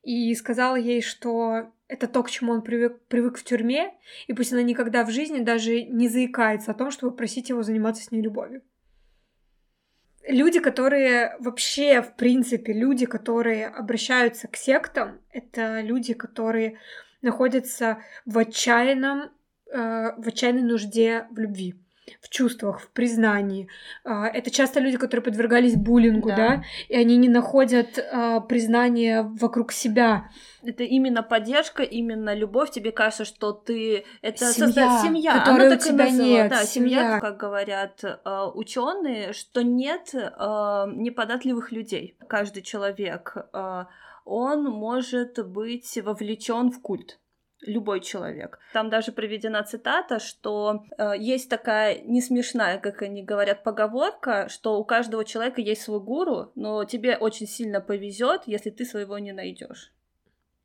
и 0.04 0.34
сказал 0.36 0.78
ей, 0.78 1.02
что 1.02 1.74
это 1.90 2.08
то, 2.08 2.24
к 2.24 2.32
чему 2.32 2.54
он 2.54 2.62
привык, 2.62 3.02
привык 3.10 3.38
в 3.38 3.44
тюрьме, 3.44 3.94
и 4.28 4.34
пусть 4.34 4.54
она 4.54 4.62
никогда 4.62 5.04
в 5.04 5.12
жизни 5.12 5.42
даже 5.42 5.84
не 5.84 6.08
заикается 6.08 6.72
о 6.72 6.76
том, 6.76 6.92
чтобы 6.92 7.14
просить 7.14 7.50
его 7.50 7.62
заниматься 7.62 8.04
с 8.04 8.12
ней 8.12 8.22
любовью. 8.22 8.62
Люди, 10.26 10.62
которые 10.62 11.36
вообще, 11.40 12.02
в 12.02 12.16
принципе, 12.16 12.72
люди, 12.72 13.06
которые 13.06 13.68
обращаются 13.68 14.48
к 14.48 14.56
сектам, 14.56 15.20
это 15.34 15.82
люди, 15.82 16.14
которые 16.14 16.80
находятся 17.22 17.98
в 18.26 18.38
отчаянном, 18.38 19.30
э, 19.70 20.12
в 20.16 20.26
отчаянной 20.26 20.64
нужде 20.64 21.28
в 21.32 21.38
любви 21.38 21.83
в 22.22 22.30
чувствах, 22.30 22.82
в 22.82 22.90
признании. 22.92 23.68
А, 24.04 24.28
это 24.28 24.52
часто 24.52 24.80
люди, 24.80 24.98
которые 24.98 25.24
подвергались 25.24 25.76
буллингу, 25.76 26.30
да, 26.30 26.36
да? 26.36 26.64
и 26.90 26.96
они 26.96 27.18
не 27.18 27.30
находят 27.30 27.98
а, 27.98 28.40
признания 28.42 29.24
вокруг 29.40 29.72
себя. 29.72 30.30
Это 30.64 30.84
именно 30.84 31.24
поддержка, 31.24 31.84
именно 31.84 32.34
любовь. 32.34 32.72
Тебе 32.72 32.92
кажется, 32.92 33.26
что 33.26 33.52
ты 33.52 34.06
это 34.22 34.46
семья, 34.46 34.68
созда... 34.68 35.02
семья. 35.02 35.40
которой 35.40 35.76
у 35.76 35.80
тебя 35.80 36.10
нет. 36.10 36.50
Да, 36.50 36.64
семья, 36.64 37.02
семья, 37.02 37.20
как 37.20 37.38
говорят 37.38 38.04
а, 38.04 38.50
ученые, 38.50 39.34
что 39.34 39.62
нет 39.62 40.14
неподатливых 40.14 41.72
людей. 41.72 42.18
Каждый 42.28 42.62
человек 42.64 43.36
он 44.26 44.64
может 44.64 45.46
быть 45.46 45.98
вовлечен 46.02 46.72
в 46.72 46.82
культ 46.82 47.20
любой 47.66 48.02
человек. 48.02 48.60
Там 48.74 48.90
даже 48.90 49.12
приведена 49.12 49.64
цитата, 49.64 50.20
что 50.20 50.86
э, 50.98 51.14
есть 51.18 51.50
такая 51.50 52.00
не 52.02 52.22
смешная, 52.22 52.80
как 52.80 53.02
они 53.02 53.24
говорят, 53.24 53.64
поговорка, 53.64 54.48
что 54.50 54.80
у 54.80 54.84
каждого 54.84 55.26
человека 55.26 55.62
есть 55.62 55.82
свой 55.82 56.00
гуру, 56.00 56.52
но 56.56 56.84
тебе 56.86 57.18
очень 57.18 57.48
сильно 57.48 57.82
повезет, 57.82 58.44
если 58.46 58.70
ты 58.70 58.86
своего 58.86 59.18
не 59.18 59.32
найдешь. 59.32 59.92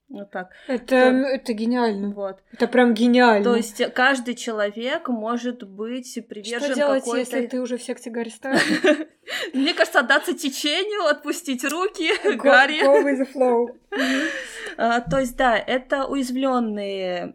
Вот 0.09 0.31
так. 0.31 0.51
Это, 0.67 0.87
то, 0.87 0.95
это 0.95 1.53
гениально. 1.53 2.11
Вот. 2.11 2.39
Это 2.53 2.67
прям 2.67 2.95
гениально. 2.95 3.45
То 3.45 3.57
есть 3.57 3.93
каждый 3.93 4.35
человек 4.35 5.09
может 5.09 5.65
быть 5.65 6.19
привержен 6.29 6.71
Что 6.71 6.75
делать, 6.75 7.05
если 7.07 7.47
ты 7.47 7.61
уже 7.61 7.77
в 7.77 7.83
секте 7.83 8.09
Гарри 8.11 8.33
Мне 9.53 9.75
кажется, 9.75 10.01
отдаться 10.01 10.33
течению, 10.33 11.07
отпустить 11.07 11.63
руки, 11.65 12.11
Гарри. 12.37 12.83
Go 12.83 13.05
with 13.05 13.21
the 13.21 13.33
flow. 13.33 13.69
А, 14.81 15.01
то 15.01 15.19
есть, 15.19 15.37
да, 15.37 15.59
это 15.59 16.05
уязвленные 16.05 17.33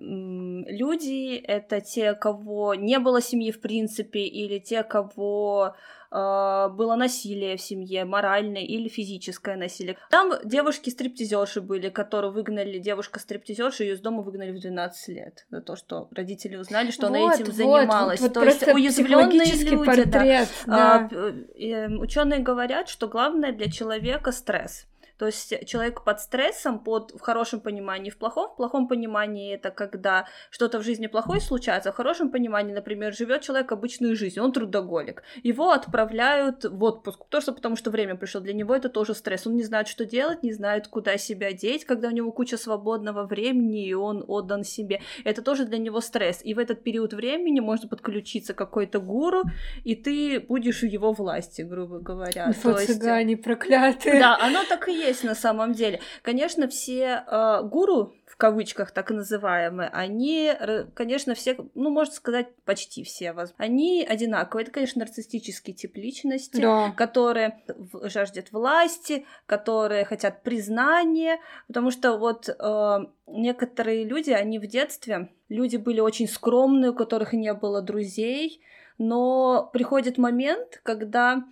люди, 0.67 1.35
это 1.35 1.81
те, 1.81 2.13
кого 2.13 2.75
не 2.75 2.99
было 2.99 3.21
семьи 3.21 3.51
в 3.51 3.61
принципе, 3.61 4.21
или 4.21 4.59
те, 4.59 4.83
кого 4.83 5.75
а, 6.15 6.69
было 6.69 6.95
насилие 6.95 7.57
в 7.57 7.61
семье, 7.61 8.05
моральное 8.05 8.61
или 8.61 8.87
физическое 8.87 9.55
насилие. 9.55 9.97
Там 10.11 10.33
девушки-стриптизерши 10.43 11.59
были, 11.59 11.89
которые 11.89 12.31
выгнали, 12.31 12.77
девушка-стриптизерша, 12.77 13.83
ее 13.83 13.93
из 13.95 13.99
дома 13.99 14.21
выгнали 14.21 14.51
в 14.51 14.59
12 14.59 15.07
лет 15.07 15.47
за 15.49 15.61
то, 15.61 15.75
что 15.75 16.09
родители 16.11 16.55
узнали, 16.55 16.91
что 16.91 17.07
вот, 17.07 17.15
она 17.15 17.33
этим 17.33 17.45
вот, 17.45 17.55
занималась. 17.55 18.19
Вот, 18.19 18.27
вот, 18.27 18.33
то 18.35 18.43
есть 18.43 18.67
уязвленные 18.67 19.53
люди, 19.53 19.85
портрет, 19.85 20.49
да. 20.67 21.09
да. 21.09 21.09
А, 21.11 21.87
ученые 21.97 22.41
говорят, 22.41 22.89
что 22.89 23.07
главное 23.07 23.51
для 23.51 23.71
человека 23.71 24.31
стресс. 24.31 24.85
То 25.23 25.27
есть 25.27 25.65
человек 25.65 26.03
под 26.03 26.19
стрессом, 26.19 26.79
под, 26.79 27.11
в 27.11 27.21
хорошем 27.21 27.61
понимании, 27.61 28.09
в 28.09 28.17
плохом, 28.17 28.49
в 28.49 28.57
плохом 28.57 28.89
понимании 28.89 29.55
это 29.55 29.71
когда 29.71 30.25
что-то 30.49 30.79
в 30.79 30.83
жизни 30.83 31.07
плохое 31.07 31.39
случается, 31.39 31.93
в 31.93 31.95
хорошем 31.95 32.29
понимании, 32.29 32.73
например, 32.73 33.13
живет 33.15 33.41
человек 33.41 33.71
обычную 33.71 34.17
жизнь, 34.17 34.41
он 34.41 34.51
трудоголик, 34.51 35.23
его 35.41 35.71
отправляют 35.71 36.65
в 36.65 36.83
отпуск, 36.83 37.23
тоже 37.29 37.53
потому 37.53 37.77
что 37.77 37.89
время 37.89 38.15
пришло, 38.15 38.41
для 38.41 38.53
него 38.53 38.75
это 38.75 38.89
тоже 38.89 39.13
стресс, 39.13 39.47
он 39.47 39.55
не 39.55 39.63
знает, 39.63 39.87
что 39.87 40.03
делать, 40.05 40.43
не 40.43 40.51
знает, 40.51 40.89
куда 40.89 41.17
себя 41.17 41.53
деть, 41.53 41.85
когда 41.85 42.09
у 42.09 42.11
него 42.11 42.33
куча 42.33 42.57
свободного 42.57 43.25
времени, 43.25 43.87
и 43.87 43.93
он 43.93 44.25
отдан 44.27 44.65
себе, 44.65 44.99
это 45.23 45.41
тоже 45.41 45.63
для 45.63 45.77
него 45.77 46.01
стресс, 46.01 46.41
и 46.43 46.53
в 46.53 46.59
этот 46.59 46.83
период 46.83 47.13
времени 47.13 47.61
можно 47.61 47.87
подключиться 47.87 48.53
какой-то 48.53 48.99
гуру, 48.99 49.43
и 49.85 49.95
ты 49.95 50.41
будешь 50.41 50.81
в 50.81 50.87
его 50.87 51.13
власти, 51.13 51.61
грубо 51.61 51.99
говоря. 51.99 52.51
Фу, 52.51 52.73
цыгане 52.73 53.37
проклятые. 53.37 54.19
Да, 54.19 54.37
оно 54.41 54.59
так 54.67 54.89
и 54.89 54.91
есть 54.91 55.12
на 55.21 55.35
самом 55.35 55.73
деле. 55.73 55.99
Конечно, 56.23 56.67
все 56.67 57.23
э, 57.27 57.61
гуру, 57.63 58.15
в 58.33 58.35
кавычках 58.35 58.89
так 58.89 59.11
называемые, 59.11 59.89
они, 59.89 60.51
конечно, 60.95 61.35
все, 61.35 61.55
ну, 61.75 61.91
можно 61.91 62.15
сказать, 62.15 62.47
почти 62.65 63.03
все, 63.03 63.35
они 63.57 64.03
одинаковые. 64.03 64.63
Это, 64.63 64.71
конечно, 64.71 65.01
нарциссический 65.01 65.71
тип 65.71 65.95
личности, 65.95 66.59
да. 66.59 66.91
которые 66.97 67.61
жаждет 68.05 68.51
власти, 68.51 69.27
которые 69.45 70.03
хотят 70.05 70.41
признания, 70.41 71.39
потому 71.67 71.91
что 71.91 72.17
вот 72.17 72.49
э, 72.49 72.97
некоторые 73.27 74.03
люди, 74.03 74.31
они 74.31 74.57
в 74.57 74.65
детстве, 74.65 75.29
люди 75.47 75.77
были 75.77 75.99
очень 75.99 76.27
скромные, 76.27 76.89
у 76.89 76.95
которых 76.95 77.33
не 77.33 77.53
было 77.53 77.83
друзей, 77.83 78.61
но 78.97 79.69
приходит 79.71 80.17
момент, 80.17 80.81
когда 80.81 81.43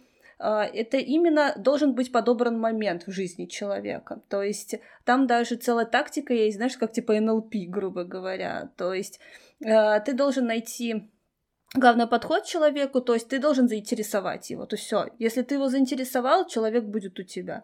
это 0.42 0.98
именно 0.98 1.54
должен 1.58 1.94
быть 1.94 2.12
подобран 2.12 2.60
момент 2.60 3.06
в 3.06 3.12
жизни 3.12 3.46
человека. 3.46 4.22
То 4.28 4.42
есть 4.42 4.76
там 5.06 5.28
даже 5.28 5.56
целая 5.56 5.86
тактика 5.86 6.34
есть, 6.34 6.58
знаешь, 6.58 6.78
как 6.78 6.92
типа 6.92 7.20
НЛП, 7.20 7.54
грубо 7.68 8.04
говоря. 8.04 8.72
То 8.76 8.94
есть 8.94 9.20
а, 9.64 10.00
ты 10.00 10.14
должен 10.14 10.48
найти 10.48 11.10
главный 11.76 12.08
подход 12.08 12.46
человеку, 12.46 13.02
то 13.02 13.14
есть 13.14 13.30
ты 13.30 13.40
должен 13.40 13.68
заинтересовать 13.68 14.50
его. 14.50 14.66
То 14.66 14.76
есть 14.76 14.88
все, 14.88 15.08
если 15.20 15.44
ты 15.44 15.56
его 15.56 15.70
заинтересовал, 15.70 16.48
человек 16.48 16.86
будет 16.86 17.20
у 17.20 17.24
тебя. 17.24 17.64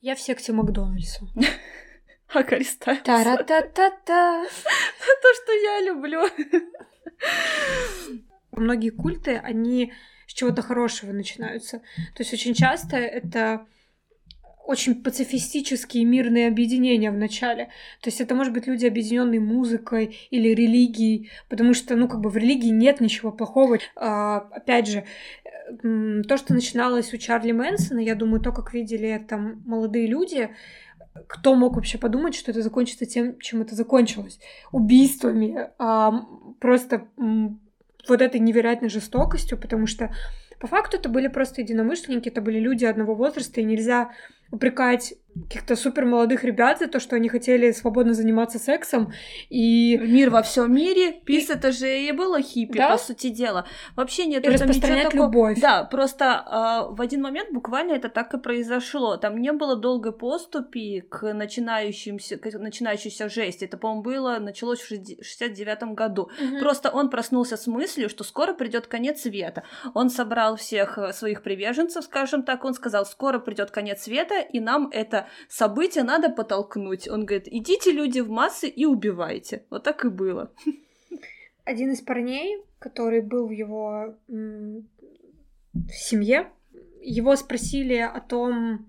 Я 0.00 0.14
в 0.14 0.20
секте 0.20 0.52
Макдональдса. 0.52 1.26
А 2.28 2.42
Кариста. 2.42 2.96
Та-ра-та-та-та. 3.04 4.44
То, 5.22 5.34
что 5.34 5.52
я 5.52 5.80
люблю. 5.82 6.22
Многие 8.50 8.90
культы, 8.90 9.36
они 9.36 9.92
чего-то 10.36 10.62
хорошего 10.62 11.12
начинаются. 11.12 11.78
То 12.14 12.20
есть 12.22 12.32
очень 12.32 12.54
часто 12.54 12.96
это 12.96 13.66
очень 14.66 14.96
пацифистические 15.02 16.04
мирные 16.04 16.48
объединения 16.48 17.10
в 17.10 17.16
начале. 17.16 17.66
То 18.02 18.08
есть 18.08 18.20
это 18.20 18.34
может 18.34 18.52
быть 18.52 18.66
люди, 18.66 18.84
объединенные 18.84 19.40
музыкой 19.40 20.18
или 20.30 20.48
религией, 20.48 21.30
потому 21.48 21.72
что, 21.72 21.96
ну, 21.96 22.08
как 22.08 22.20
бы 22.20 22.30
в 22.30 22.36
религии 22.36 22.68
нет 22.68 23.00
ничего 23.00 23.32
плохого. 23.32 23.78
А, 23.94 24.48
опять 24.50 24.88
же, 24.88 25.04
то, 25.82 26.36
что 26.36 26.52
начиналось 26.52 27.14
у 27.14 27.16
Чарли 27.16 27.52
Мэнсона, 27.52 28.00
я 28.00 28.14
думаю, 28.14 28.40
то, 28.40 28.52
как 28.52 28.74
видели 28.74 29.08
это 29.08 29.38
молодые 29.38 30.06
люди, 30.06 30.50
кто 31.28 31.54
мог 31.54 31.76
вообще 31.76 31.96
подумать, 31.96 32.34
что 32.34 32.50
это 32.50 32.60
закончится 32.60 33.06
тем, 33.06 33.38
чем 33.38 33.62
это 33.62 33.74
закончилось? 33.74 34.38
Убийствами, 34.70 35.70
а, 35.78 36.26
просто 36.60 37.08
вот 38.08 38.22
этой 38.22 38.40
невероятной 38.40 38.88
жестокостью, 38.88 39.58
потому 39.58 39.86
что 39.86 40.14
по 40.58 40.66
факту 40.66 40.96
это 40.96 41.08
были 41.08 41.28
просто 41.28 41.60
единомышленники, 41.60 42.28
это 42.28 42.40
были 42.40 42.58
люди 42.58 42.84
одного 42.84 43.14
возраста, 43.14 43.60
и 43.60 43.64
нельзя 43.64 44.10
упрекать 44.50 45.14
каких-то 45.44 45.76
супер 45.76 46.04
молодых 46.04 46.44
ребят 46.44 46.78
за 46.78 46.88
то, 46.88 47.00
что 47.00 47.16
они 47.16 47.28
хотели 47.28 47.70
свободно 47.72 48.14
заниматься 48.14 48.58
сексом 48.58 49.12
и 49.50 49.96
мир 49.98 50.30
во 50.30 50.42
всем 50.42 50.74
мире. 50.74 51.12
Пис 51.24 51.50
это 51.50 51.72
же 51.72 51.88
и 51.88 52.12
было 52.12 52.40
хиппи, 52.40 52.78
да? 52.78 52.92
по 52.92 52.98
сути 52.98 53.28
дела. 53.28 53.66
Вообще 53.96 54.26
нет 54.26 54.44
и 54.44 54.48
распространять 54.48 55.10
такого... 55.10 55.26
любовь. 55.26 55.60
Да, 55.60 55.84
просто 55.84 56.24
э, 56.90 56.94
в 56.94 57.00
один 57.00 57.22
момент 57.22 57.52
буквально 57.52 57.92
это 57.92 58.08
так 58.08 58.32
и 58.34 58.38
произошло. 58.38 59.16
Там 59.16 59.38
не 59.40 59.52
было 59.52 59.76
долгой 59.76 60.12
поступи 60.12 61.02
к 61.02 61.32
начинающимся, 61.32 62.38
к 62.38 62.58
начинающейся 62.58 63.28
жести. 63.28 63.64
Это, 63.64 63.76
по-моему, 63.76 64.02
было 64.02 64.38
началось 64.38 64.80
в 64.80 64.86
69 64.86 65.94
году. 65.94 66.22
Угу. 66.22 66.58
Просто 66.60 66.90
он 66.90 67.10
проснулся 67.10 67.56
с 67.56 67.66
мыслью, 67.66 68.08
что 68.08 68.24
скоро 68.24 68.54
придет 68.54 68.86
конец 68.86 69.22
света. 69.22 69.64
Он 69.94 70.08
собрал 70.08 70.56
всех 70.56 70.98
э, 70.98 71.12
своих 71.12 71.42
приверженцев, 71.42 72.04
скажем 72.04 72.42
так, 72.42 72.64
он 72.64 72.74
сказал, 72.74 73.04
скоро 73.04 73.38
придет 73.38 73.70
конец 73.70 74.02
света, 74.02 74.40
и 74.40 74.60
нам 74.60 74.88
это 74.92 75.25
события 75.48 76.02
надо 76.02 76.30
подтолкнуть. 76.30 77.08
Он 77.08 77.24
говорит, 77.24 77.48
идите 77.48 77.92
люди 77.92 78.20
в 78.20 78.30
массы 78.30 78.68
и 78.68 78.84
убивайте. 78.86 79.64
Вот 79.70 79.82
так 79.82 80.04
и 80.04 80.08
было. 80.08 80.52
один 81.66 81.92
из 81.92 82.00
парней, 82.00 82.62
который 82.78 83.20
был 83.20 83.48
в 83.48 83.50
его 83.50 84.16
в 84.28 85.92
семье, 85.92 86.50
его 87.02 87.36
спросили 87.36 87.96
о 87.96 88.20
том, 88.20 88.88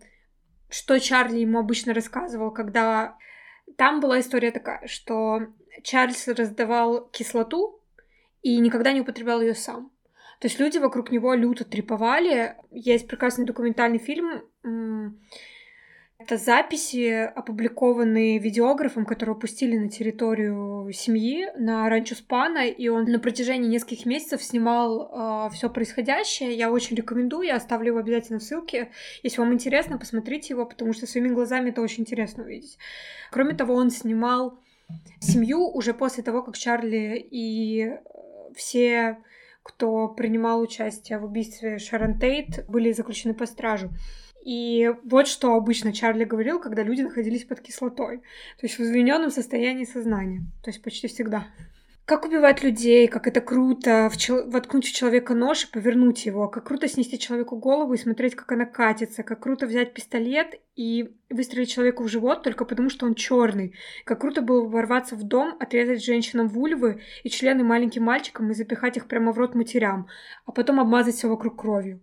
что 0.69 0.99
Чарли 0.99 1.39
ему 1.39 1.59
обычно 1.59 1.93
рассказывал, 1.93 2.51
когда 2.51 3.17
там 3.77 3.99
была 3.99 4.19
история 4.19 4.51
такая, 4.51 4.87
что 4.87 5.41
Чарльз 5.83 6.27
раздавал 6.27 7.07
кислоту 7.09 7.81
и 8.41 8.57
никогда 8.59 8.93
не 8.93 9.01
употреблял 9.01 9.41
ее 9.41 9.55
сам. 9.55 9.91
То 10.39 10.47
есть 10.47 10.59
люди 10.59 10.77
вокруг 10.77 11.11
него 11.11 11.33
люто 11.33 11.65
треповали. 11.65 12.55
Есть 12.69 13.07
прекрасный 13.07 13.45
документальный 13.45 13.97
фильм 13.97 14.43
это 16.19 16.37
записи, 16.37 17.31
опубликованные 17.35 18.39
видеографом, 18.39 19.05
которого 19.05 19.35
пустили 19.35 19.77
на 19.77 19.87
территорию 19.87 20.91
семьи, 20.91 21.47
на 21.57 21.87
ранчо 21.89 22.15
Спана, 22.15 22.67
и 22.67 22.87
он 22.87 23.05
на 23.05 23.19
протяжении 23.19 23.69
нескольких 23.69 24.07
месяцев 24.07 24.41
снимал 24.41 25.03
э, 25.03 25.07
а, 25.11 25.49
все 25.49 25.69
происходящее. 25.69 26.55
Я 26.55 26.71
очень 26.71 26.95
рекомендую, 26.95 27.47
я 27.47 27.55
оставлю 27.55 27.89
его 27.89 27.99
обязательно 27.99 28.39
в 28.39 28.43
ссылке. 28.43 28.89
Если 29.21 29.39
вам 29.39 29.53
интересно, 29.53 29.99
посмотрите 29.99 30.55
его, 30.55 30.65
потому 30.65 30.91
что 30.93 31.05
своими 31.05 31.29
глазами 31.29 31.69
это 31.69 31.81
очень 31.81 32.01
интересно 32.01 32.43
увидеть. 32.43 32.79
Кроме 33.31 33.53
того, 33.53 33.75
он 33.75 33.91
снимал 33.91 34.59
семью 35.19 35.69
уже 35.69 35.93
после 35.93 36.23
того, 36.23 36.41
как 36.41 36.57
Чарли 36.57 37.27
и 37.29 37.91
все 38.55 39.17
кто 39.67 40.07
принимал 40.07 40.61
участие 40.61 41.19
в 41.19 41.25
убийстве 41.25 41.77
Шарон 41.77 42.17
Тейт, 42.17 42.65
были 42.69 42.93
заключены 42.93 43.33
по 43.33 43.45
стражу. 43.45 43.89
И 44.47 44.93
вот 45.03 45.27
что 45.27 45.55
обычно 45.55 45.91
Чарли 45.91 46.23
говорил, 46.23 46.61
когда 46.61 46.81
люди 46.81 47.01
находились 47.01 47.43
под 47.43 47.59
кислотой. 47.59 48.19
То 48.19 48.65
есть 48.65 48.77
в 48.77 48.81
измененном 48.81 49.29
состоянии 49.29 49.83
сознания. 49.83 50.43
То 50.63 50.69
есть 50.69 50.81
почти 50.81 51.09
всегда. 51.09 51.47
Как 52.05 52.23
убивать 52.23 52.63
людей, 52.63 53.09
как 53.09 53.27
это 53.27 53.41
круто, 53.41 54.09
в 54.09 54.15
чел... 54.15 54.49
воткнуть 54.49 54.85
в 54.85 54.95
человека 54.95 55.33
нож 55.33 55.65
и 55.65 55.67
повернуть 55.69 56.25
его, 56.25 56.47
как 56.47 56.63
круто 56.63 56.87
снести 56.87 57.19
человеку 57.19 57.57
голову 57.57 57.93
и 57.93 57.97
смотреть, 57.97 58.35
как 58.35 58.49
она 58.53 58.63
катится, 58.63 59.21
как 59.21 59.41
круто 59.41 59.65
взять 59.65 59.93
пистолет 59.93 60.55
и 60.77 61.13
выстрелить 61.29 61.69
человеку 61.69 62.03
в 62.03 62.07
живот 62.07 62.43
только 62.43 62.63
потому, 62.63 62.89
что 62.89 63.05
он 63.05 63.15
черный, 63.15 63.75
как 64.05 64.21
круто 64.21 64.41
было 64.41 64.65
ворваться 64.65 65.17
в 65.17 65.23
дом, 65.23 65.57
отрезать 65.59 66.05
женщинам 66.05 66.47
вульвы 66.47 67.01
и 67.23 67.29
члены 67.29 67.65
маленьким 67.65 68.03
мальчикам 68.03 68.49
и 68.49 68.53
запихать 68.53 68.95
их 68.95 69.09
прямо 69.09 69.33
в 69.33 69.37
рот 69.37 69.55
матерям, 69.55 70.07
а 70.45 70.53
потом 70.53 70.79
обмазать 70.79 71.15
все 71.15 71.27
вокруг 71.27 71.59
кровью. 71.59 71.99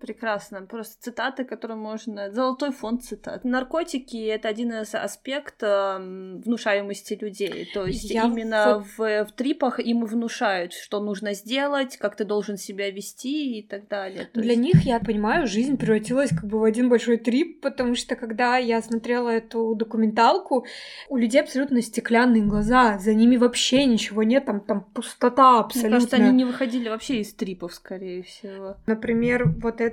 Прекрасно. 0.00 0.62
Просто 0.62 1.02
цитаты, 1.02 1.44
которые 1.44 1.76
можно... 1.76 2.30
Золотой 2.30 2.72
фонд 2.72 3.04
цитат. 3.04 3.44
Наркотики— 3.44 4.16
это 4.26 4.48
один 4.48 4.72
из 4.72 4.94
аспектов 4.94 6.00
внушаемости 6.00 7.18
людей. 7.20 7.68
То 7.74 7.86
есть 7.86 8.10
Я 8.10 8.24
именно 8.24 8.80
в... 8.80 9.00
В, 9.00 9.24
в 9.24 9.32
трипах 9.32 9.78
им 9.78 10.04
внушают, 10.04 10.72
что 10.72 11.00
нужно 11.00 11.34
сделать, 11.34 11.96
как 11.96 12.16
ты 12.16 12.24
должен 12.24 12.56
себя 12.56 12.90
вести 12.90 13.58
и 13.58 13.62
так 13.62 13.88
далее. 13.88 14.28
То 14.32 14.40
Для 14.40 14.52
есть... 14.52 14.62
них, 14.62 14.82
я 14.84 15.00
понимаю, 15.00 15.46
жизнь 15.46 15.76
превратилась 15.76 16.30
как 16.30 16.44
бы 16.44 16.58
в 16.58 16.64
один 16.64 16.88
большой 16.88 17.16
трип, 17.16 17.60
потому 17.60 17.94
что 17.94 18.16
когда 18.16 18.56
я 18.56 18.82
смотрела 18.82 19.28
эту 19.28 19.74
документалку, 19.74 20.66
у 21.08 21.16
людей 21.16 21.40
абсолютно 21.40 21.82
стеклянные 21.82 22.42
глаза, 22.42 22.98
за 22.98 23.14
ними 23.14 23.36
вообще 23.36 23.84
ничего 23.84 24.22
нет, 24.22 24.44
там, 24.44 24.60
там 24.60 24.82
пустота 24.82 25.60
абсолютно. 25.60 25.88
Мне 25.88 25.96
кажется, 25.98 26.16
они 26.16 26.36
не 26.36 26.44
выходили 26.44 26.88
вообще 26.88 27.20
из 27.20 27.32
трипов, 27.34 27.74
скорее 27.74 28.22
всего. 28.22 28.76
Например, 28.86 29.48
вот 29.60 29.80
это 29.80 29.89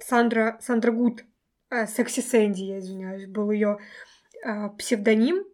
Сандра, 0.00 0.58
Сандра 0.60 0.92
Гуд, 0.92 1.24
э, 1.70 1.86
Секси 1.86 2.20
Сэнди, 2.20 2.62
я 2.62 2.78
извиняюсь, 2.78 3.26
был 3.26 3.50
ее 3.50 3.78
э, 4.44 4.68
псевдоним. 4.78 5.44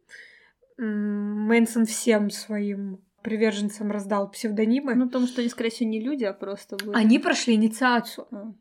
Мэнсон 0.77 1.87
всем 1.87 2.31
своим 2.31 3.01
приверженцам 3.23 3.91
раздал 3.91 4.31
псевдонимы. 4.31 4.95
Ну, 4.95 5.07
потому 5.07 5.27
что 5.27 5.41
они, 5.41 5.49
скорее 5.49 5.71
всего, 5.71 5.89
не 5.89 6.01
люди, 6.01 6.25
а 6.25 6.33
просто 6.33 6.77
были. 6.77 6.97
Они 6.97 7.19
прошли 7.19 7.55
инициацию. 7.55 8.27
А. 8.31 8.53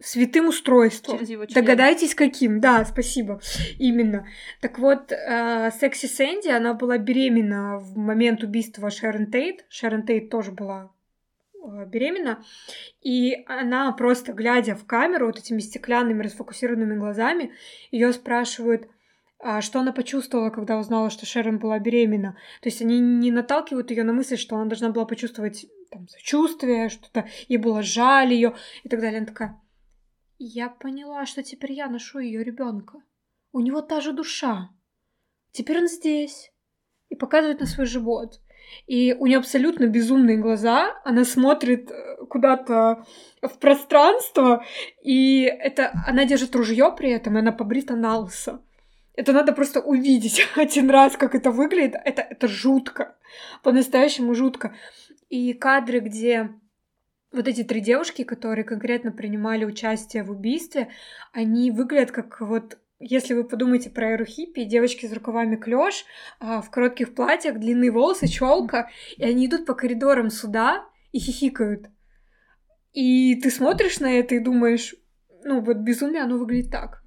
Святым 0.00 0.48
устройством. 0.48 1.18
Через 1.18 1.30
его 1.30 1.46
Догадайтесь, 1.46 2.14
каким? 2.14 2.60
Да, 2.60 2.84
спасибо. 2.84 3.40
Именно. 3.78 4.26
Так 4.60 4.78
вот, 4.78 5.12
э, 5.12 5.70
Секси 5.80 6.06
Сэнди, 6.06 6.48
она 6.48 6.74
была 6.74 6.98
беременна 6.98 7.78
в 7.78 7.96
момент 7.96 8.42
убийства 8.42 8.90
Шерон 8.90 9.30
Тейт. 9.30 9.64
Шерон 9.68 10.04
Тейт 10.04 10.28
тоже 10.28 10.52
была 10.52 10.92
беременна, 11.86 12.44
и 13.00 13.44
она 13.46 13.92
просто, 13.92 14.32
глядя 14.32 14.74
в 14.74 14.86
камеру 14.86 15.26
вот 15.26 15.38
этими 15.38 15.60
стеклянными 15.60 16.22
расфокусированными 16.22 16.98
глазами, 16.98 17.52
ее 17.90 18.12
спрашивают, 18.12 18.88
а 19.38 19.60
что 19.60 19.80
она 19.80 19.92
почувствовала, 19.92 20.50
когда 20.50 20.78
узнала, 20.78 21.10
что 21.10 21.26
Шерон 21.26 21.58
была 21.58 21.78
беременна. 21.78 22.36
То 22.62 22.68
есть 22.68 22.80
они 22.80 22.98
не 22.98 23.30
наталкивают 23.30 23.90
ее 23.90 24.04
на 24.04 24.12
мысль, 24.12 24.36
что 24.36 24.56
она 24.56 24.66
должна 24.66 24.90
была 24.90 25.04
почувствовать 25.04 25.66
там, 25.90 26.08
сочувствие, 26.08 26.88
что-то, 26.88 27.28
ей 27.48 27.58
было 27.58 27.82
жаль 27.82 28.32
ее 28.32 28.54
и 28.82 28.88
так 28.88 29.00
далее. 29.00 29.18
Она 29.18 29.26
такая, 29.26 29.60
я 30.38 30.68
поняла, 30.68 31.26
что 31.26 31.42
теперь 31.42 31.72
я 31.72 31.88
ношу 31.88 32.18
ее 32.18 32.42
ребенка. 32.42 33.02
У 33.52 33.60
него 33.60 33.80
та 33.80 34.00
же 34.00 34.12
душа. 34.12 34.70
Теперь 35.52 35.78
он 35.78 35.88
здесь. 35.88 36.50
И 37.08 37.14
показывает 37.14 37.60
на 37.60 37.66
свой 37.66 37.86
живот. 37.86 38.40
И 38.86 39.14
у 39.14 39.26
нее 39.26 39.38
абсолютно 39.38 39.86
безумные 39.86 40.36
глаза, 40.36 41.00
она 41.04 41.24
смотрит 41.24 41.90
э, 41.90 42.24
куда-то 42.28 43.04
в 43.40 43.58
пространство, 43.58 44.64
и 45.02 45.42
это 45.42 45.92
она 46.06 46.24
держит 46.24 46.54
ружье 46.54 46.92
при 46.96 47.10
этом, 47.10 47.36
и 47.36 47.40
она 47.40 47.52
побрита 47.52 47.96
на 47.96 48.18
лысо. 48.18 48.60
Это 49.14 49.32
надо 49.32 49.52
просто 49.52 49.80
увидеть 49.80 50.46
один 50.56 50.90
раз, 50.90 51.16
как 51.16 51.34
это 51.34 51.50
выглядит. 51.50 51.94
Это, 52.04 52.22
это 52.22 52.48
жутко. 52.48 53.16
По-настоящему 53.62 54.34
жутко. 54.34 54.74
И 55.28 55.52
кадры, 55.52 56.00
где 56.00 56.50
вот 57.32 57.48
эти 57.48 57.64
три 57.64 57.80
девушки, 57.80 58.22
которые 58.22 58.64
конкретно 58.64 59.12
принимали 59.12 59.64
участие 59.64 60.22
в 60.22 60.30
убийстве, 60.30 60.88
они 61.32 61.70
выглядят 61.70 62.12
как 62.12 62.40
вот 62.40 62.78
если 62.98 63.34
вы 63.34 63.44
подумаете 63.44 63.90
про 63.90 64.10
эру 64.12 64.24
хиппи, 64.24 64.64
девочки 64.64 65.06
с 65.06 65.12
рукавами 65.12 65.56
клеш, 65.56 66.04
а, 66.40 66.60
в 66.60 66.70
коротких 66.70 67.14
платьях, 67.14 67.58
длинные 67.58 67.90
волосы, 67.90 68.26
челка, 68.26 68.88
и 69.16 69.24
они 69.24 69.46
идут 69.46 69.66
по 69.66 69.74
коридорам 69.74 70.30
суда 70.30 70.84
и 71.12 71.18
хихикают. 71.18 71.90
И 72.92 73.34
ты 73.36 73.50
смотришь 73.50 74.00
на 74.00 74.12
это 74.12 74.36
и 74.36 74.38
думаешь, 74.38 74.94
ну 75.44 75.60
вот 75.60 75.78
безумие, 75.78 76.22
оно 76.22 76.38
выглядит 76.38 76.70
так. 76.70 77.02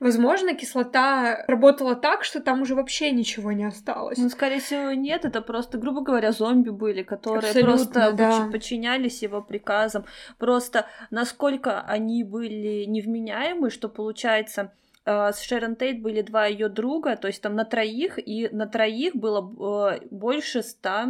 Возможно, 0.00 0.54
кислота 0.54 1.44
работала 1.48 1.96
так, 1.96 2.22
что 2.22 2.40
там 2.40 2.62
уже 2.62 2.74
вообще 2.76 3.10
ничего 3.10 3.50
не 3.50 3.64
осталось. 3.64 4.16
Ну, 4.18 4.28
скорее 4.28 4.60
всего, 4.60 4.92
нет. 4.92 5.24
Это 5.24 5.42
просто, 5.42 5.76
грубо 5.76 6.02
говоря, 6.02 6.30
зомби 6.30 6.70
были, 6.70 7.02
которые 7.02 7.50
Абсолютно, 7.50 7.76
просто 7.76 8.12
да. 8.12 8.48
подчинялись 8.52 9.22
его 9.22 9.42
приказам. 9.42 10.04
Просто 10.38 10.86
насколько 11.10 11.80
они 11.80 12.22
были 12.22 12.84
невменяемы, 12.84 13.70
что 13.70 13.88
получается 13.88 14.72
с 15.08 15.40
Шерон 15.40 15.76
Тейт 15.76 16.02
были 16.02 16.22
два 16.22 16.46
ее 16.46 16.68
друга, 16.68 17.16
то 17.16 17.28
есть 17.28 17.40
там 17.40 17.54
на 17.54 17.64
троих, 17.64 18.18
и 18.18 18.48
на 18.50 18.66
троих 18.66 19.16
было 19.16 19.92
э, 19.92 20.06
больше 20.10 20.62
ста 20.62 21.08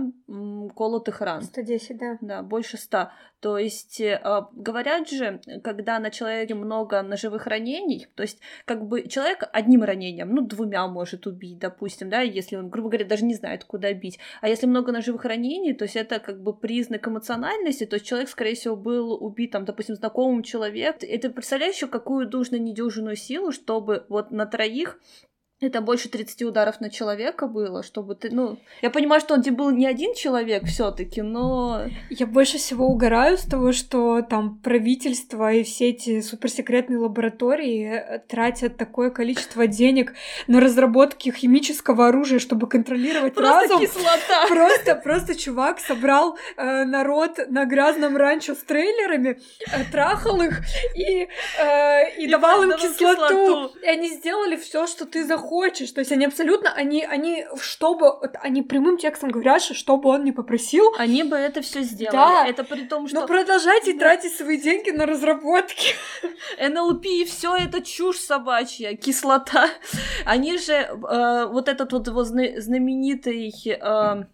колотых 0.77 1.21
ран. 1.21 1.43
110, 1.43 1.99
да. 1.99 2.19
Да, 2.21 2.43
больше 2.43 2.77
ста. 2.77 3.13
То 3.41 3.57
есть 3.57 4.01
э, 4.01 4.21
говорят 4.53 5.09
же, 5.09 5.41
когда 5.63 6.01
на 6.01 6.11
человеке 6.11 6.55
много 6.55 7.01
ножевых 7.03 7.47
ранений, 7.47 8.09
то 8.17 8.23
есть 8.25 8.41
как 8.65 8.85
бы 8.85 9.07
человек 9.09 9.49
одним 9.53 9.85
ранением, 9.85 10.35
ну, 10.35 10.43
двумя 10.43 10.89
может 10.89 11.27
убить, 11.27 11.59
допустим, 11.59 12.11
да, 12.11 12.21
если 12.21 12.57
он, 12.57 12.69
грубо 12.69 12.89
говоря, 12.89 13.07
даже 13.07 13.25
не 13.25 13.35
знает, 13.35 13.65
куда 13.65 13.93
бить. 13.93 14.19
А 14.41 14.49
если 14.49 14.67
много 14.67 14.91
ножевых 14.91 15.25
ранений, 15.25 15.73
то 15.73 15.85
есть 15.85 15.95
это 15.95 16.19
как 16.19 16.43
бы 16.43 16.53
признак 16.53 17.07
эмоциональности, 17.07 17.87
то 17.87 17.95
есть 17.95 18.07
человек, 18.07 18.29
скорее 18.29 18.55
всего, 18.55 18.75
был 18.75 19.13
убит, 19.13 19.53
там, 19.53 19.65
допустим, 19.65 19.95
знакомым 19.95 20.43
человеком. 20.43 21.09
Это 21.09 21.31
представляешь 21.31 21.77
еще, 21.77 21.87
какую 21.87 22.29
нужно 22.29 22.57
недюжинную 22.57 23.17
силу, 23.17 23.53
чтобы 23.53 23.88
вот 24.09 24.31
на 24.31 24.47
троих 24.47 24.99
это 25.61 25.81
больше 25.81 26.09
30 26.09 26.43
ударов 26.43 26.81
на 26.81 26.89
человека 26.89 27.49
было, 27.49 27.83
чтобы 27.83 28.15
ты, 28.15 28.31
ну, 28.31 28.59
я 28.81 28.91
понимаю, 28.91 29.21
что 29.21 29.35
он 29.35 29.43
тебе 29.43 29.57
был 29.57 29.71
не 29.71 29.87
один 29.87 30.15
человек 30.15 30.65
все 30.67 30.93
таки 30.93 31.21
но... 31.23 31.87
Я 32.11 32.27
больше 32.27 32.59
всего 32.59 32.87
угораю 32.87 33.37
с 33.37 33.43
того, 33.43 33.73
что 33.73 34.23
там 34.23 34.59
правительство 34.59 35.53
и 35.53 35.65
все 35.65 35.89
эти 35.89 36.21
суперсекретные 36.21 36.99
лаборатории 36.99 37.89
э, 37.89 38.19
тратят 38.21 38.77
такое 38.77 39.11
количество 39.11 39.67
денег 39.67 40.15
на 40.47 40.61
разработки 40.61 41.31
химического 41.31 42.09
оружия, 42.09 42.39
чтобы 42.39 42.69
контролировать 42.69 43.35
просто 43.35 43.69
разум. 43.69 43.81
кислота! 43.81 44.47
Просто, 44.49 44.95
просто 44.95 45.35
чувак 45.35 45.81
собрал 45.81 46.39
э, 46.57 46.85
народ 46.85 47.39
на 47.49 47.65
грязном 47.65 48.17
ранчо 48.17 48.55
с 48.55 48.59
трейлерами, 48.59 49.41
э, 49.73 49.85
трахал 49.91 50.41
их 50.41 50.61
и, 50.95 51.29
э, 51.61 52.19
и, 52.19 52.25
и 52.25 52.31
давал 52.31 52.63
им 52.63 52.73
кислоту. 52.73 52.93
кислоту. 52.93 53.79
И 53.83 53.87
они 53.87 54.09
сделали 54.09 54.57
все, 54.57 54.87
что 54.87 55.05
ты 55.05 55.25
захочешь 55.25 55.48
хочешь. 55.49 55.91
То 55.93 56.01
есть 56.01 56.13
они 56.13 56.27
абсолютно, 56.27 56.71
они, 56.73 57.05
они, 57.05 57.47
чтобы, 57.61 58.21
они 58.43 58.63
прямым 58.63 58.99
текстом 58.99 59.31
говорят, 59.31 59.63
что 59.63 59.75
что 59.75 59.97
бы 59.97 60.11
он 60.11 60.25
ни 60.25 60.33
попросил... 60.33 60.85
Они 60.99 61.23
бы 61.23 61.37
это 61.37 61.63
все 61.63 61.81
сделали. 61.83 62.17
Да. 62.17 62.47
Это 62.47 62.65
при 62.65 62.85
том, 62.85 63.09
что... 63.09 63.21
Но 63.21 63.27
продолжайте 63.27 63.95
да. 63.95 63.99
тратить 64.01 64.37
свои 64.37 64.59
деньги 64.61 64.91
на 64.91 65.07
разработки. 65.07 65.95
НЛП 66.59 67.07
и 67.07 67.25
все 67.25 67.57
это 67.57 67.81
чушь 67.81 68.19
собачья, 68.19 68.95
кислота. 68.95 69.71
Они 70.27 70.59
же, 70.59 70.73
э, 70.73 71.47
вот 71.47 71.69
этот 71.69 71.93
вот 71.93 72.07
его 72.07 72.25
знаменитый... 72.25 73.53
Э, 73.81 74.25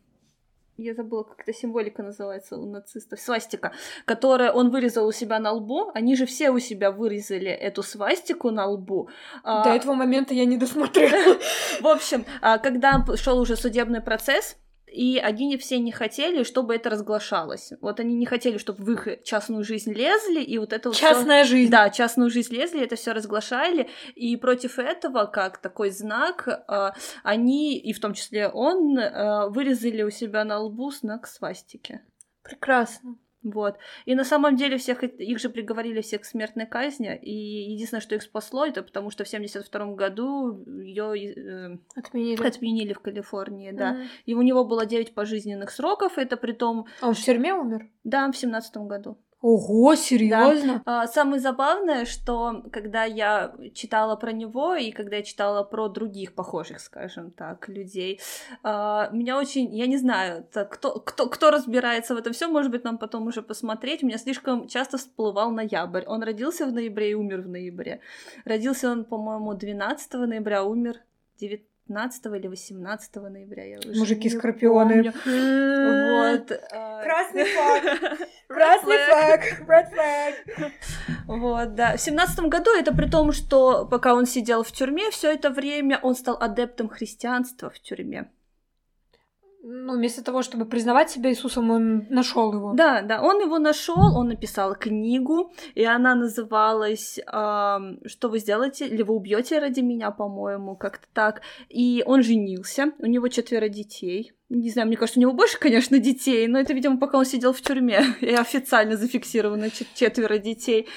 я 0.76 0.94
забыла, 0.94 1.22
как 1.22 1.40
эта 1.40 1.52
символика 1.52 2.02
называется 2.02 2.56
у 2.56 2.66
нацистов, 2.66 3.20
свастика, 3.20 3.72
которая 4.04 4.50
он 4.52 4.70
вырезал 4.70 5.06
у 5.06 5.12
себя 5.12 5.38
на 5.38 5.52
лбу, 5.52 5.90
они 5.94 6.16
же 6.16 6.26
все 6.26 6.50
у 6.50 6.58
себя 6.58 6.90
вырезали 6.90 7.50
эту 7.50 7.82
свастику 7.82 8.50
на 8.50 8.66
лбу. 8.66 9.08
До 9.44 9.62
а... 9.62 9.74
этого 9.74 9.94
момента 9.94 10.34
я 10.34 10.44
не 10.44 10.56
досмотрела. 10.56 11.38
В 11.80 11.86
общем, 11.86 12.24
а, 12.40 12.58
когда 12.58 13.04
шел 13.16 13.38
уже 13.38 13.56
судебный 13.56 14.00
процесс, 14.00 14.56
и 14.94 15.18
они 15.18 15.56
все 15.56 15.78
не 15.78 15.90
хотели, 15.90 16.44
чтобы 16.44 16.76
это 16.76 16.88
разглашалось. 16.88 17.72
Вот 17.80 17.98
они 17.98 18.14
не 18.14 18.26
хотели, 18.26 18.58
чтобы 18.58 18.84
в 18.84 18.90
их 18.92 19.24
частную 19.24 19.64
жизнь 19.64 19.92
лезли, 19.92 20.40
и 20.40 20.56
вот 20.58 20.72
это 20.72 20.90
вот 20.90 20.96
Частная 20.96 21.44
всё... 21.44 21.56
жизнь. 21.56 21.70
Да, 21.70 21.90
частную 21.90 22.30
жизнь 22.30 22.54
лезли, 22.54 22.80
это 22.80 22.94
все 22.94 23.12
разглашали, 23.12 23.90
и 24.14 24.36
против 24.36 24.78
этого, 24.78 25.26
как 25.26 25.58
такой 25.58 25.90
знак, 25.90 26.48
а, 26.68 26.94
они, 27.24 27.76
и 27.76 27.92
в 27.92 28.00
том 28.00 28.14
числе 28.14 28.48
он, 28.48 28.96
а, 28.98 29.48
вырезали 29.48 30.02
у 30.02 30.10
себя 30.10 30.44
на 30.44 30.60
лбу 30.60 30.92
знак 30.92 31.26
свастики. 31.26 32.00
Прекрасно. 32.42 33.16
Вот. 33.44 33.76
И 34.06 34.14
на 34.14 34.24
самом 34.24 34.56
деле 34.56 34.78
всех 34.78 35.04
их 35.04 35.38
же 35.38 35.50
приговорили 35.50 36.00
всех 36.00 36.22
к 36.22 36.24
смертной 36.24 36.66
казни, 36.66 37.14
и 37.22 37.72
единственное, 37.72 38.00
что 38.00 38.14
их 38.14 38.22
спасло, 38.22 38.64
это 38.64 38.82
потому 38.82 39.10
что 39.10 39.24
в 39.24 39.28
72 39.28 39.94
году 39.94 40.64
ее 40.66 41.34
э, 41.34 41.78
отменили. 41.94 42.46
отменили 42.46 42.92
в 42.94 43.00
Калифорнии, 43.00 43.70
да. 43.70 43.92
Mm-hmm. 43.92 44.06
И 44.24 44.34
у 44.34 44.42
него 44.42 44.64
было 44.64 44.86
9 44.86 45.14
пожизненных 45.14 45.70
сроков, 45.70 46.16
это 46.16 46.36
при 46.38 46.52
том... 46.52 46.86
А 47.00 47.08
он 47.08 47.14
в 47.14 47.20
тюрьме 47.20 47.52
умер? 47.54 47.90
Да, 48.02 48.30
в 48.32 48.36
17 48.36 48.76
году. 48.78 49.18
Ого, 49.44 49.94
серьезно? 49.94 50.82
Да. 50.86 51.02
А, 51.02 51.06
самое 51.06 51.38
забавное, 51.38 52.06
что 52.06 52.64
когда 52.72 53.04
я 53.04 53.54
читала 53.74 54.16
про 54.16 54.32
него 54.32 54.74
и 54.74 54.90
когда 54.90 55.16
я 55.16 55.22
читала 55.22 55.62
про 55.64 55.88
других 55.88 56.32
похожих, 56.34 56.80
скажем 56.80 57.30
так, 57.30 57.68
людей, 57.68 58.20
а, 58.62 59.10
меня 59.12 59.36
очень, 59.36 59.76
я 59.76 59.86
не 59.86 59.98
знаю, 59.98 60.46
кто, 60.70 60.98
кто, 60.98 61.28
кто 61.28 61.50
разбирается 61.50 62.14
в 62.14 62.16
этом 62.16 62.32
все, 62.32 62.48
может 62.48 62.70
быть, 62.70 62.84
нам 62.84 62.96
потом 62.96 63.26
уже 63.26 63.42
посмотреть. 63.42 64.02
У 64.02 64.06
меня 64.06 64.16
слишком 64.16 64.66
часто 64.66 64.96
всплывал 64.96 65.50
ноябрь. 65.50 66.04
Он 66.06 66.22
родился 66.22 66.64
в 66.64 66.72
ноябре 66.72 67.10
и 67.10 67.14
умер 67.14 67.42
в 67.42 67.48
ноябре. 67.48 68.00
Родился 68.46 68.90
он, 68.90 69.04
по-моему, 69.04 69.52
12 69.52 70.14
ноября, 70.14 70.64
умер 70.64 71.00
19 71.38 71.68
15 71.86 72.26
или 72.26 72.48
18 72.48 73.14
ноября. 73.16 73.64
Я 73.64 73.78
уже 73.78 73.98
Мужики 73.98 74.30
скорпионы. 74.30 75.02
Вот. 75.02 76.52
А, 76.72 77.02
Красный 77.02 77.44
флаг. 77.44 78.18
Красный 78.48 78.98
флаг. 79.08 79.40
Red 79.68 79.92
flag. 79.92 80.72
Вот, 81.26 81.74
да. 81.74 81.96
В 81.96 82.00
семнадцатом 82.00 82.48
году 82.48 82.70
это 82.70 82.94
при 82.94 83.08
том, 83.08 83.32
что 83.32 83.86
пока 83.86 84.14
он 84.14 84.26
сидел 84.26 84.62
в 84.62 84.72
тюрьме, 84.72 85.10
все 85.10 85.32
это 85.32 85.50
время 85.50 85.98
он 86.02 86.14
стал 86.14 86.36
адептом 86.40 86.88
христианства 86.88 87.70
в 87.70 87.80
тюрьме 87.80 88.30
ну, 89.66 89.96
вместо 89.96 90.22
того, 90.22 90.42
чтобы 90.42 90.66
признавать 90.66 91.10
себя 91.10 91.30
Иисусом, 91.30 91.70
он 91.70 92.06
нашел 92.10 92.52
его. 92.52 92.74
Да, 92.74 93.00
да, 93.00 93.22
он 93.22 93.40
его 93.40 93.58
нашел, 93.58 94.14
он 94.14 94.28
написал 94.28 94.74
книгу, 94.74 95.54
и 95.74 95.84
она 95.84 96.14
называлась 96.14 97.18
э, 97.18 97.22
"Что 97.24 98.28
вы 98.28 98.38
сделаете? 98.40 98.86
Или 98.86 99.02
вы 99.02 99.14
убьете 99.14 99.58
ради 99.58 99.80
меня, 99.80 100.10
по-моему, 100.10 100.76
как-то 100.76 101.06
так". 101.14 101.40
И 101.70 102.02
он 102.04 102.22
женился, 102.22 102.92
у 102.98 103.06
него 103.06 103.28
четверо 103.28 103.70
детей. 103.70 104.32
Не 104.50 104.68
знаю, 104.68 104.86
мне 104.88 104.98
кажется, 104.98 105.18
у 105.18 105.22
него 105.22 105.32
больше, 105.32 105.58
конечно, 105.58 105.98
детей, 105.98 106.46
но 106.46 106.58
это, 106.58 106.74
видимо, 106.74 106.98
пока 106.98 107.16
он 107.16 107.24
сидел 107.24 107.54
в 107.54 107.62
тюрьме, 107.62 108.02
и 108.20 108.34
официально 108.34 108.98
зафиксировано 108.98 109.70
четверо 109.70 110.36
детей. 110.36 110.88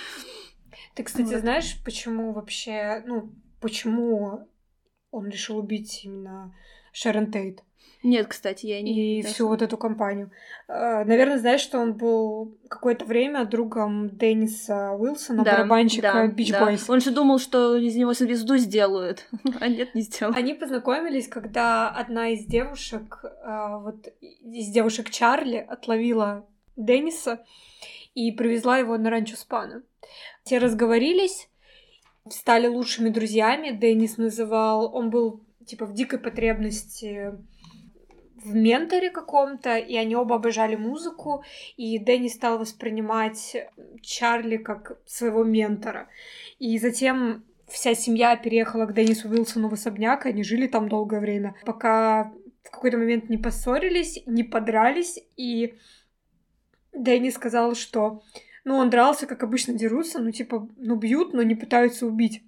Ты, 0.93 1.03
кстати, 1.03 1.31
вот. 1.31 1.39
знаешь, 1.39 1.77
почему 1.85 2.33
вообще, 2.33 3.01
ну, 3.05 3.31
почему 3.61 4.49
он 5.11 5.29
решил 5.29 5.57
убить 5.57 6.01
именно 6.03 6.53
Шерон 6.91 7.31
Тейт? 7.31 7.61
Нет, 8.03 8.27
кстати, 8.27 8.67
я 8.67 8.81
не... 8.81 9.19
И 9.19 9.21
всю 9.23 9.47
вот 9.47 9.61
эту 9.61 9.77
компанию. 9.77 10.31
А, 10.67 11.03
наверное, 11.03 11.39
знаешь, 11.39 11.61
что 11.61 11.79
он 11.79 11.93
был 11.93 12.55
какое-то 12.67 13.05
время 13.05 13.45
другом 13.45 14.09
Денниса 14.09 14.91
Уилсона, 14.91 15.43
да, 15.43 15.57
барабанщика 15.57 16.01
да, 16.13 16.27
Beach 16.27 16.51
да. 16.51 16.71
Boys. 16.71 16.85
Он 16.87 17.01
же 17.01 17.11
думал, 17.11 17.39
что 17.39 17.75
из 17.75 17.95
него 17.95 18.13
звезду 18.13 18.57
сделают, 18.57 19.27
а 19.59 19.67
нет, 19.67 19.95
не 19.95 20.01
сделал. 20.01 20.33
Они 20.35 20.53
познакомились, 20.53 21.27
когда 21.27 21.89
одна 21.89 22.29
из 22.29 22.45
девушек, 22.45 23.23
а, 23.43 23.79
вот 23.79 24.07
из 24.21 24.67
девушек 24.67 25.09
Чарли 25.09 25.57
отловила 25.57 26.45
Денниса 26.75 27.43
и 28.13 28.31
привезла 28.31 28.77
его 28.77 28.97
на 28.97 29.09
ранчо 29.09 29.35
Спана. 29.35 29.83
Те 30.43 30.59
разговорились, 30.59 31.49
стали 32.29 32.67
лучшими 32.67 33.09
друзьями. 33.09 33.71
Деннис 33.71 34.17
называл... 34.17 34.95
Он 34.95 35.09
был, 35.09 35.41
типа, 35.65 35.85
в 35.85 35.93
дикой 35.93 36.19
потребности 36.19 37.33
в 38.43 38.55
менторе 38.55 39.09
каком-то, 39.09 39.77
и 39.77 39.95
они 39.95 40.15
оба 40.15 40.35
обожали 40.35 40.75
музыку, 40.75 41.43
и 41.75 41.99
Дэнни 41.99 42.27
стал 42.27 42.59
воспринимать 42.59 43.57
Чарли 44.01 44.57
как 44.57 44.99
своего 45.05 45.43
ментора. 45.43 46.07
И 46.59 46.77
затем 46.77 47.43
вся 47.67 47.95
семья 47.95 48.35
переехала 48.35 48.85
к 48.85 48.93
Деннису 48.93 49.29
Уилсону 49.29 49.69
в 49.69 49.73
особняк, 49.73 50.25
и 50.25 50.29
они 50.29 50.43
жили 50.43 50.67
там 50.67 50.89
долгое 50.89 51.19
время, 51.19 51.55
пока 51.65 52.31
в 52.63 52.71
какой-то 52.71 52.97
момент 52.97 53.29
не 53.29 53.37
поссорились, 53.37 54.23
не 54.25 54.43
подрались, 54.43 55.19
и 55.35 55.75
Дэнни 56.93 57.29
сказал, 57.29 57.75
что 57.75 58.23
ну, 58.67 58.75
он 58.75 58.89
дрался, 58.89 59.27
как 59.27 59.43
обычно 59.43 59.73
дерутся, 59.73 60.19
ну, 60.19 60.31
типа, 60.31 60.67
ну, 60.75 60.95
бьют, 60.95 61.33
но 61.33 61.41
не 61.41 61.55
пытаются 61.55 62.05
убить. 62.05 62.43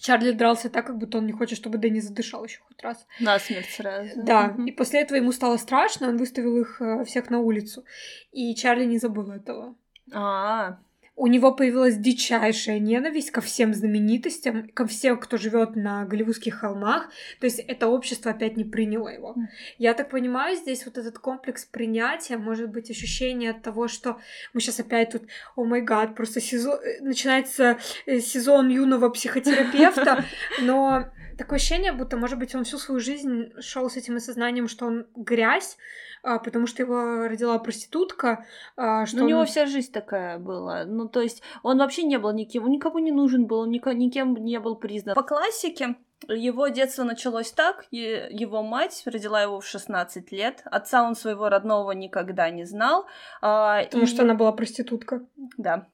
Чарли 0.00 0.32
дрался 0.32 0.68
так, 0.68 0.86
как 0.86 0.98
будто 0.98 1.18
он 1.18 1.26
не 1.26 1.32
хочет, 1.32 1.58
чтобы 1.58 1.78
Дэнни 1.78 2.00
задышал 2.00 2.44
еще 2.44 2.60
хоть 2.60 2.82
раз. 2.82 3.06
На 3.18 3.38
смерть 3.38 3.70
сразу. 3.70 4.10
Да, 4.16 4.54
и 4.66 4.70
после 4.70 5.00
этого 5.00 5.16
ему 5.16 5.32
стало 5.32 5.56
страшно, 5.56 6.08
он 6.08 6.18
выставил 6.18 6.60
их 6.60 6.80
э, 6.80 7.04
всех 7.04 7.30
на 7.30 7.38
улицу. 7.40 7.84
И 8.30 8.54
Чарли 8.54 8.84
не 8.84 8.98
забыл 8.98 9.30
этого. 9.30 9.74
А, 10.12 10.78
у 11.16 11.28
него 11.28 11.52
появилась 11.52 11.96
дичайшая 11.96 12.78
ненависть 12.78 13.30
ко 13.30 13.40
всем 13.40 13.72
знаменитостям, 13.72 14.68
ко 14.68 14.86
всем, 14.86 15.18
кто 15.18 15.38
живет 15.38 15.74
на 15.74 16.04
Голливудских 16.04 16.60
холмах. 16.60 17.08
То 17.40 17.46
есть 17.46 17.58
это 17.58 17.88
общество 17.88 18.32
опять 18.32 18.56
не 18.58 18.64
приняло 18.64 19.08
его. 19.08 19.34
Mm. 19.36 19.46
Я 19.78 19.94
так 19.94 20.10
понимаю, 20.10 20.56
здесь 20.56 20.84
вот 20.84 20.98
этот 20.98 21.18
комплекс 21.18 21.64
принятия, 21.64 22.36
может 22.36 22.68
быть, 22.68 22.90
ощущение 22.90 23.52
от 23.52 23.62
того, 23.62 23.88
что 23.88 24.20
мы 24.52 24.60
сейчас 24.60 24.78
опять 24.80 25.12
тут, 25.12 25.22
о 25.56 25.64
май 25.64 25.80
гад, 25.80 26.14
просто 26.14 26.40
сезон, 26.42 26.78
э, 26.80 27.00
начинается 27.00 27.78
э, 28.04 28.20
сезон 28.20 28.68
юного 28.68 29.08
психотерапевта, 29.08 30.22
но 30.60 31.06
такое 31.36 31.56
ощущение, 31.56 31.92
будто, 31.92 32.16
может 32.16 32.38
быть, 32.38 32.54
он 32.54 32.64
всю 32.64 32.78
свою 32.78 33.00
жизнь 33.00 33.52
шел 33.60 33.88
с 33.88 33.96
этим 33.96 34.16
осознанием, 34.16 34.68
что 34.68 34.86
он 34.86 35.06
грязь, 35.14 35.76
а, 36.22 36.38
потому 36.38 36.66
что 36.66 36.82
его 36.82 37.28
родила 37.28 37.58
проститутка. 37.58 38.44
А, 38.76 39.06
что 39.06 39.18
ну, 39.18 39.24
у 39.24 39.28
него 39.28 39.44
вся 39.44 39.66
жизнь 39.66 39.92
такая 39.92 40.38
была. 40.38 40.84
Ну, 40.84 41.08
то 41.08 41.20
есть 41.20 41.42
он 41.62 41.78
вообще 41.78 42.02
не 42.02 42.18
был 42.18 42.32
никем, 42.32 42.64
он 42.64 42.70
никому 42.70 42.98
не 42.98 43.12
нужен 43.12 43.46
был, 43.46 43.60
он 43.60 43.70
никем 43.70 44.34
не 44.34 44.58
был 44.58 44.76
признан. 44.76 45.14
По 45.14 45.22
классике, 45.22 45.96
его 46.28 46.68
детство 46.68 47.04
началось 47.04 47.52
так, 47.52 47.86
его 47.90 48.62
мать 48.62 49.02
родила 49.06 49.42
его 49.42 49.60
в 49.60 49.66
16 49.66 50.32
лет, 50.32 50.62
отца 50.64 51.02
он 51.02 51.14
своего 51.14 51.48
родного 51.48 51.92
никогда 51.92 52.50
не 52.50 52.64
знал. 52.64 53.06
А, 53.42 53.84
потому 53.84 54.04
и... 54.04 54.06
что 54.06 54.22
она 54.22 54.34
была 54.34 54.52
проститутка. 54.52 55.24
Да. 55.56 55.86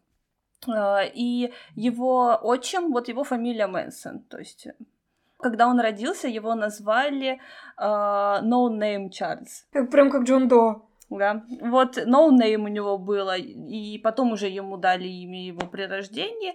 И 1.15 1.53
его 1.75 2.39
отчим, 2.41 2.93
вот 2.93 3.09
его 3.09 3.25
фамилия 3.25 3.67
Мэнсон, 3.67 4.21
то 4.21 4.39
есть 4.39 4.69
когда 5.43 5.67
он 5.67 5.81
родился, 5.81 6.29
его 6.29 6.55
назвали 6.55 7.41
uh, 7.79 8.43
No 8.43 8.69
Name 8.71 9.11
Charles. 9.11 9.89
Прям 9.91 10.11
как 10.11 10.23
Джон 10.23 10.49
До. 10.49 10.89
Да, 11.11 11.45
вот 11.61 11.99
No 11.99 12.31
Name 12.31 12.65
у 12.65 12.69
него 12.69 12.97
было, 12.97 13.37
и 13.37 13.99
потом 13.99 14.33
уже 14.33 14.49
ему 14.49 14.79
дали 14.79 15.07
имя 15.07 15.45
его 15.45 15.67
при 15.67 15.83
рождении. 15.83 16.55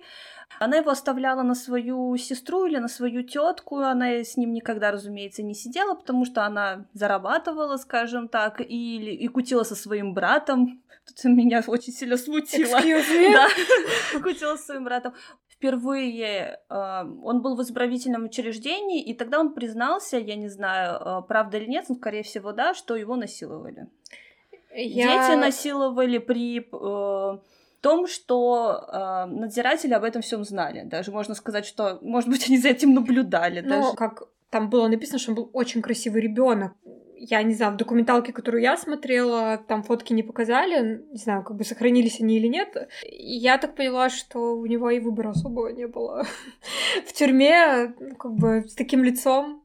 Она 0.59 0.77
его 0.77 0.89
оставляла 0.89 1.43
на 1.43 1.53
свою 1.53 2.15
сестру 2.17 2.65
или 2.65 2.77
на 2.77 2.87
свою 2.87 3.21
тетку. 3.21 3.77
Она 3.77 4.07
с 4.07 4.37
ним 4.37 4.53
никогда, 4.53 4.91
разумеется, 4.91 5.43
не 5.43 5.53
сидела, 5.53 5.93
потому 5.93 6.25
что 6.25 6.43
она 6.43 6.85
зарабатывала, 6.93 7.77
скажем 7.77 8.27
так, 8.27 8.61
и, 8.61 8.97
и 8.97 9.27
кутила 9.27 9.63
со 9.63 9.75
своим 9.75 10.13
братом. 10.13 10.81
Тут 11.05 11.23
меня 11.25 11.63
очень 11.67 11.93
сильно 11.93 12.17
смутило. 12.17 12.79
Да, 13.33 14.19
кутила 14.19 14.55
со 14.55 14.63
своим 14.63 14.85
братом 14.85 15.13
впервые 15.57 16.59
э, 16.69 17.03
он 17.23 17.41
был 17.41 17.55
в 17.55 17.61
исправительном 17.61 18.25
учреждении, 18.25 19.01
и 19.01 19.13
тогда 19.13 19.39
он 19.39 19.53
признался, 19.53 20.17
я 20.17 20.35
не 20.35 20.49
знаю, 20.49 20.99
э, 20.99 21.21
правда 21.27 21.57
или 21.57 21.65
нет, 21.65 21.85
но, 21.89 21.95
скорее 21.95 22.23
всего, 22.23 22.51
да, 22.51 22.73
что 22.73 22.95
его 22.95 23.15
насиловали. 23.15 23.87
Я... 24.73 25.27
Дети 25.27 25.39
насиловали 25.39 26.19
при 26.19 26.59
э, 26.59 27.39
том, 27.81 28.07
что 28.07 28.87
э, 28.87 29.25
надзиратели 29.25 29.93
об 29.93 30.03
этом 30.03 30.21
всем 30.21 30.43
знали. 30.43 30.83
Даже 30.83 31.11
можно 31.11 31.33
сказать, 31.33 31.65
что, 31.65 31.97
может 32.01 32.29
быть, 32.29 32.47
они 32.47 32.59
за 32.59 32.69
этим 32.69 32.93
наблюдали. 32.93 33.61
Ну, 33.61 33.69
даже. 33.69 33.95
как 33.95 34.23
там 34.51 34.69
было 34.69 34.87
написано, 34.87 35.19
что 35.19 35.31
он 35.31 35.35
был 35.35 35.49
очень 35.53 35.81
красивый 35.81 36.21
ребенок 36.21 36.73
я 37.19 37.43
не 37.43 37.53
знаю, 37.53 37.73
в 37.73 37.77
документалке, 37.77 38.31
которую 38.31 38.61
я 38.61 38.77
смотрела, 38.77 39.57
там 39.57 39.83
фотки 39.83 40.13
не 40.13 40.23
показали, 40.23 41.05
не 41.11 41.17
знаю, 41.17 41.43
как 41.43 41.57
бы 41.57 41.63
сохранились 41.63 42.21
они 42.21 42.37
или 42.37 42.47
нет. 42.47 42.89
Я 43.03 43.57
так 43.57 43.75
поняла, 43.75 44.09
что 44.09 44.57
у 44.57 44.65
него 44.65 44.89
и 44.89 44.99
выбора 44.99 45.31
особого 45.31 45.69
не 45.69 45.87
было. 45.87 46.25
В 47.05 47.13
тюрьме, 47.13 47.93
ну, 47.99 48.15
как 48.15 48.33
бы, 48.33 48.63
с 48.67 48.75
таким 48.75 49.03
лицом 49.03 49.63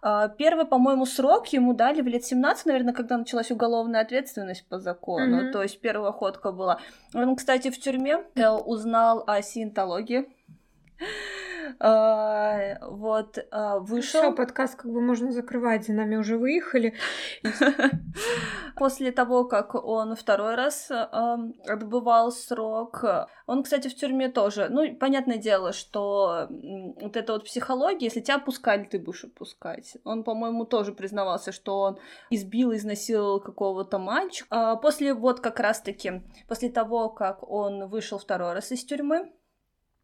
А, 0.00 0.28
первый, 0.28 0.64
по-моему, 0.64 1.06
срок 1.06 1.48
ему 1.48 1.74
дали 1.74 2.02
в 2.02 2.06
лет 2.06 2.24
17, 2.24 2.66
наверное, 2.66 2.94
когда 2.94 3.18
началась 3.18 3.50
уголовная 3.50 4.00
ответственность 4.00 4.68
по 4.68 4.78
закону. 4.78 5.42
Mm-hmm. 5.42 5.52
То 5.52 5.62
есть 5.62 5.80
первая 5.80 6.12
ходка 6.12 6.52
была. 6.52 6.80
Он, 7.14 7.34
кстати, 7.36 7.70
в 7.70 7.78
тюрьме 7.78 8.24
э, 8.34 8.48
узнал 8.48 9.24
о 9.26 9.42
сиентологии. 9.42 10.26
А, 11.78 12.78
вот, 12.82 13.38
а, 13.50 13.78
вышел. 13.78 14.20
Все, 14.20 14.32
подкаст 14.32 14.76
как 14.76 14.90
бы 14.90 15.00
можно 15.00 15.32
закрывать, 15.32 15.86
за 15.86 15.92
нами 15.92 16.16
уже 16.16 16.38
выехали. 16.38 16.94
После 18.76 19.12
того, 19.12 19.44
как 19.44 19.74
он 19.74 20.14
второй 20.14 20.54
раз 20.54 20.90
отбывал 20.90 22.30
срок, 22.32 23.04
он, 23.46 23.62
кстати, 23.62 23.88
в 23.88 23.94
тюрьме 23.94 24.28
тоже. 24.28 24.68
Ну, 24.68 24.94
понятное 24.96 25.38
дело, 25.38 25.72
что 25.72 26.46
вот 26.50 27.16
эта 27.16 27.32
вот 27.32 27.44
психология, 27.44 28.06
если 28.06 28.20
тебя 28.20 28.38
пускали, 28.38 28.84
ты 28.84 28.98
будешь 28.98 29.24
опускать. 29.24 29.96
Он, 30.04 30.22
по-моему, 30.22 30.64
тоже 30.64 30.92
признавался, 30.92 31.50
что 31.50 31.80
он 31.80 31.98
избил, 32.30 32.74
изнасиловал 32.74 33.40
какого-то 33.40 33.98
мальчика. 33.98 34.46
А 34.50 34.76
после 34.76 35.14
вот 35.14 35.40
как 35.40 35.60
раз-таки, 35.60 36.22
после 36.46 36.70
того, 36.70 37.08
как 37.08 37.48
он 37.48 37.88
вышел 37.88 38.18
второй 38.18 38.52
раз 38.52 38.70
из 38.70 38.84
тюрьмы, 38.84 39.32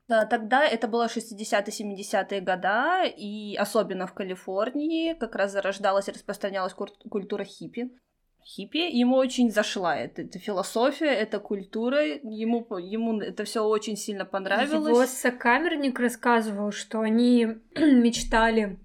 тогда 0.07 0.65
это 0.67 0.87
было 0.87 1.07
60-70-е 1.07 2.41
года, 2.41 3.05
и 3.05 3.57
особенно 3.57 4.07
в 4.07 4.13
Калифорнии 4.13 5.15
как 5.15 5.35
раз 5.35 5.53
зарождалась 5.53 6.09
и 6.09 6.13
распространялась 6.13 6.75
культура 6.75 7.45
хиппи. 7.45 7.91
Хиппи 8.45 8.95
ему 8.95 9.17
очень 9.17 9.51
зашла 9.51 9.97
эта, 9.97 10.21
эта 10.21 10.39
философия, 10.39 11.07
эта 11.07 11.39
культура, 11.41 12.05
ему, 12.05 12.67
ему 12.77 13.19
это 13.21 13.45
все 13.45 13.65
очень 13.65 13.97
сильно 13.97 14.27
понравилось. 14.27 14.89
Его 14.89 15.07
сокамерник 15.07 15.99
рассказывал, 15.99 16.71
что 16.71 17.01
они 17.01 17.47
мечтали 17.75 18.79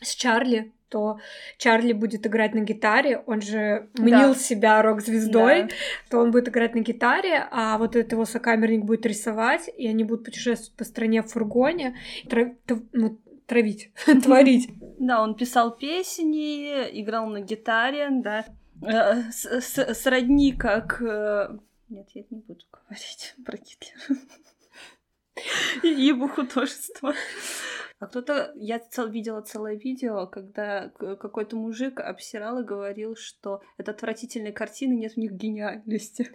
с 0.00 0.14
Чарли 0.14 0.72
то 0.88 1.18
Чарли 1.58 1.92
будет 1.92 2.26
играть 2.26 2.54
на 2.54 2.60
гитаре, 2.60 3.22
он 3.26 3.40
же 3.40 3.88
мнил 3.94 4.32
да. 4.32 4.34
себя 4.34 4.82
рок-звездой, 4.82 5.62
да. 5.64 5.68
то 6.10 6.18
он 6.18 6.30
будет 6.30 6.48
играть 6.48 6.74
на 6.74 6.80
гитаре, 6.80 7.46
а 7.50 7.78
вот 7.78 7.96
этот 7.96 8.12
его 8.12 8.24
сокамерник 8.24 8.84
будет 8.84 9.06
рисовать, 9.06 9.68
и 9.76 9.86
они 9.88 10.04
будут 10.04 10.24
путешествовать 10.24 10.76
по 10.76 10.84
стране 10.84 11.22
в 11.22 11.26
фургоне, 11.26 11.96
трав... 12.28 12.48
ну, 12.92 13.18
травить, 13.46 13.90
творить. 14.24 14.68
Да, 14.98 15.22
он 15.22 15.34
писал 15.34 15.76
песни, 15.76 17.00
играл 17.00 17.26
на 17.28 17.40
гитаре, 17.40 18.08
да, 18.10 18.44
э, 18.82 19.30
сродни 19.30 20.52
как... 20.52 21.02
Э, 21.02 21.58
нет, 21.88 22.08
я 22.14 22.24
не 22.30 22.40
буду 22.40 22.64
говорить 22.72 23.34
про 23.44 23.56
Гитлера. 23.56 24.20
И 25.82 25.88
его 25.88 26.28
художество. 26.28 27.14
А 27.98 28.06
кто-то, 28.06 28.52
я 28.56 28.78
цел, 28.78 29.08
видела 29.08 29.40
целое 29.40 29.76
видео, 29.76 30.26
когда 30.26 30.90
какой-то 30.90 31.56
мужик 31.56 31.98
обсирал 31.98 32.60
и 32.60 32.64
говорил, 32.64 33.16
что 33.16 33.62
это 33.78 33.92
отвратительные 33.92 34.52
картины, 34.52 34.92
нет 34.94 35.14
в 35.14 35.16
них 35.16 35.32
гениальности. 35.32 36.30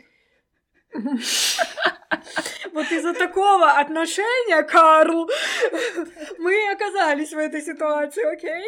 Вот 2.74 2.89
из-за 2.91 3.13
такого 3.13 3.71
отношения, 3.71 4.63
Карл, 4.63 5.30
мы 6.38 6.71
оказались 6.71 7.34
в 7.34 7.38
этой 7.38 7.62
ситуации, 7.62 8.24
окей? 8.24 8.63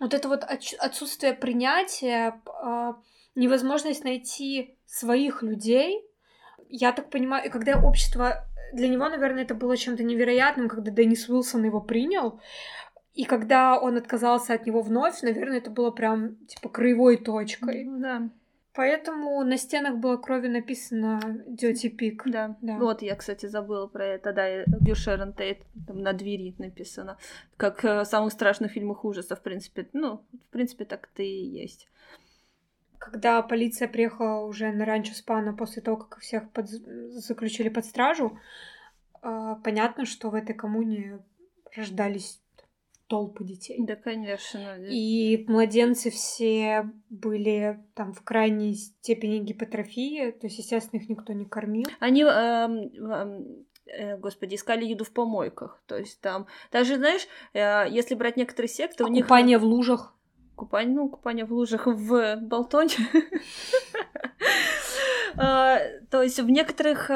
Вот 0.00 0.14
это 0.14 0.28
вот 0.28 0.44
отсутствие 0.44 1.34
принятия, 1.34 2.40
а, 2.46 2.96
невозможность 3.34 4.04
найти 4.04 4.78
своих 4.86 5.42
людей, 5.42 6.02
я 6.68 6.92
так 6.92 7.10
понимаю, 7.10 7.46
и 7.46 7.50
когда 7.50 7.80
общество 7.82 8.46
для 8.72 8.88
него, 8.88 9.08
наверное, 9.08 9.44
это 9.44 9.54
было 9.54 9.76
чем-то 9.76 10.02
невероятным, 10.02 10.68
когда 10.68 10.90
Деннис 10.90 11.28
Уилсон 11.28 11.64
его 11.64 11.80
принял. 11.80 12.40
И 13.14 13.24
когда 13.24 13.78
он 13.78 13.96
отказался 13.96 14.54
от 14.54 14.66
него 14.66 14.80
вновь, 14.80 15.22
наверное, 15.22 15.58
это 15.58 15.70
было 15.70 15.90
прям 15.90 16.36
типа 16.46 16.68
краевой 16.68 17.16
точкой. 17.16 17.86
Да. 17.88 18.30
Поэтому 18.78 19.42
на 19.42 19.56
стенах 19.56 19.96
было 19.96 20.16
крови 20.18 20.46
написано 20.46 21.18
Dirty 21.48 21.90
Pig. 21.98 22.20
Да. 22.26 22.56
да. 22.62 22.78
Вот, 22.78 23.02
я, 23.02 23.16
кстати, 23.16 23.46
забыла 23.46 23.88
про 23.88 24.06
это. 24.06 24.32
Да, 24.32 24.64
Бью 24.66 24.94
Шерон 24.94 25.32
Тейт 25.32 25.62
там 25.84 26.00
на 26.00 26.12
двери 26.12 26.54
написано. 26.58 27.18
Как 27.56 27.84
э, 27.84 28.02
в 28.02 28.04
самых 28.04 28.32
страшных 28.32 28.70
фильмах 28.70 29.04
ужасов, 29.04 29.40
в 29.40 29.42
принципе. 29.42 29.88
Ну, 29.92 30.22
в 30.32 30.52
принципе, 30.52 30.84
так 30.84 31.08
это 31.12 31.24
и 31.24 31.44
есть. 31.44 31.88
Когда 32.98 33.42
полиция 33.42 33.88
приехала 33.88 34.44
уже 34.44 34.72
на 34.72 34.84
ранчо 34.84 35.14
Спана 35.14 35.52
после 35.52 35.82
того, 35.82 35.96
как 35.96 36.20
всех 36.20 36.50
под... 36.50 36.68
заключили 36.68 37.68
под 37.68 37.84
стражу, 37.84 38.38
э, 39.22 39.56
понятно, 39.62 40.04
что 40.04 40.30
в 40.30 40.34
этой 40.34 40.54
коммуне 40.54 41.20
рождались 41.74 42.40
толпы 43.08 43.44
детей. 43.44 43.76
Да, 43.80 43.96
конечно. 43.96 44.76
И 44.88 45.44
младенцы 45.48 46.10
все 46.10 46.90
были 47.08 47.80
там 47.94 48.12
в 48.12 48.22
крайней 48.22 48.74
степени 48.74 49.38
гипотрофии, 49.38 50.30
то 50.30 50.46
есть, 50.46 50.58
естественно, 50.58 51.00
их 51.00 51.08
никто 51.08 51.32
не 51.32 51.46
кормил. 51.46 51.86
Они, 52.00 52.22
эм, 52.22 52.90
эм, 53.10 53.66
э, 53.86 54.16
господи, 54.18 54.54
искали 54.54 54.84
еду 54.84 55.04
в 55.04 55.12
помойках, 55.12 55.82
то 55.86 55.96
есть 55.96 56.20
там, 56.20 56.46
даже, 56.70 56.96
знаешь, 56.96 57.26
э, 57.54 57.86
если 57.90 58.14
брать 58.14 58.36
некоторые 58.36 58.68
секты, 58.68 59.04
а 59.04 59.06
у 59.06 59.10
них... 59.10 59.24
Купание 59.24 59.58
в 59.58 59.64
лужах 59.64 60.14
купание, 60.58 60.94
ну, 60.94 61.08
купание 61.08 61.44
в 61.44 61.52
лужах 61.52 61.86
в 61.86 62.36
Болтоне. 62.36 62.94
А, 65.40 65.78
то 66.10 66.22
есть 66.22 66.40
в 66.40 66.50
некоторых 66.50 67.10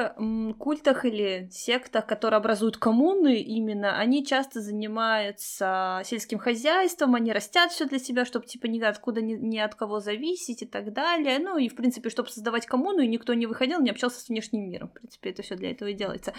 культах 0.58 1.04
или 1.04 1.48
сектах, 1.50 2.06
которые 2.06 2.38
образуют 2.38 2.76
коммуны, 2.76 3.40
именно 3.40 3.98
они 3.98 4.24
часто 4.24 4.60
занимаются 4.60 6.02
сельским 6.04 6.38
хозяйством, 6.38 7.16
они 7.16 7.32
растят 7.32 7.72
все 7.72 7.86
для 7.86 7.98
себя, 7.98 8.24
чтобы 8.24 8.46
типа 8.46 8.66
ни 8.66 8.80
откуда 8.80 9.20
ни, 9.22 9.58
от 9.58 9.74
кого 9.74 9.98
зависеть 9.98 10.62
и 10.62 10.66
так 10.66 10.92
далее. 10.92 11.40
Ну 11.40 11.58
и 11.58 11.68
в 11.68 11.74
принципе, 11.74 12.10
чтобы 12.10 12.28
создавать 12.28 12.66
коммуну, 12.66 13.00
и 13.00 13.08
никто 13.08 13.34
не 13.34 13.46
выходил, 13.46 13.80
не 13.80 13.90
общался 13.90 14.20
с 14.20 14.28
внешним 14.28 14.70
миром. 14.70 14.88
В 14.90 14.92
принципе, 14.92 15.30
это 15.30 15.42
все 15.42 15.56
для 15.56 15.72
этого 15.72 15.88
и 15.88 15.94
делается. 15.94 16.32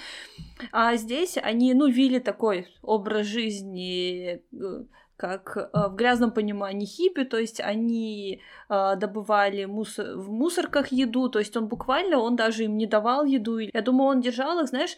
А 0.72 0.96
здесь 0.96 1.38
они, 1.38 1.74
ну, 1.74 1.88
вели 1.88 2.20
такой 2.20 2.68
образ 2.82 3.26
жизни 3.26 4.42
э, 4.54 4.84
как 5.18 5.58
э, 5.58 5.88
в 5.90 5.96
грязном 5.96 6.32
понимании 6.32 6.86
хиппи, 6.86 7.24
то 7.24 7.38
есть 7.38 7.60
они 7.60 8.42
э, 8.70 8.96
добывали 8.96 9.66
мусор, 9.66 10.18
в 10.18 10.32
мусорках 10.32 10.92
еду, 10.92 11.30
то 11.30 11.40
есть 11.40 11.56
он 11.58 11.68
буквально, 11.68 12.20
он 12.20 12.36
даже 12.36 12.64
им 12.64 12.78
не 12.78 12.88
давал 12.88 13.26
еду. 13.26 13.60
Я 13.60 13.82
думаю, 13.82 14.10
он 14.10 14.22
держал 14.22 14.60
их, 14.60 14.68
знаешь, 14.68 14.98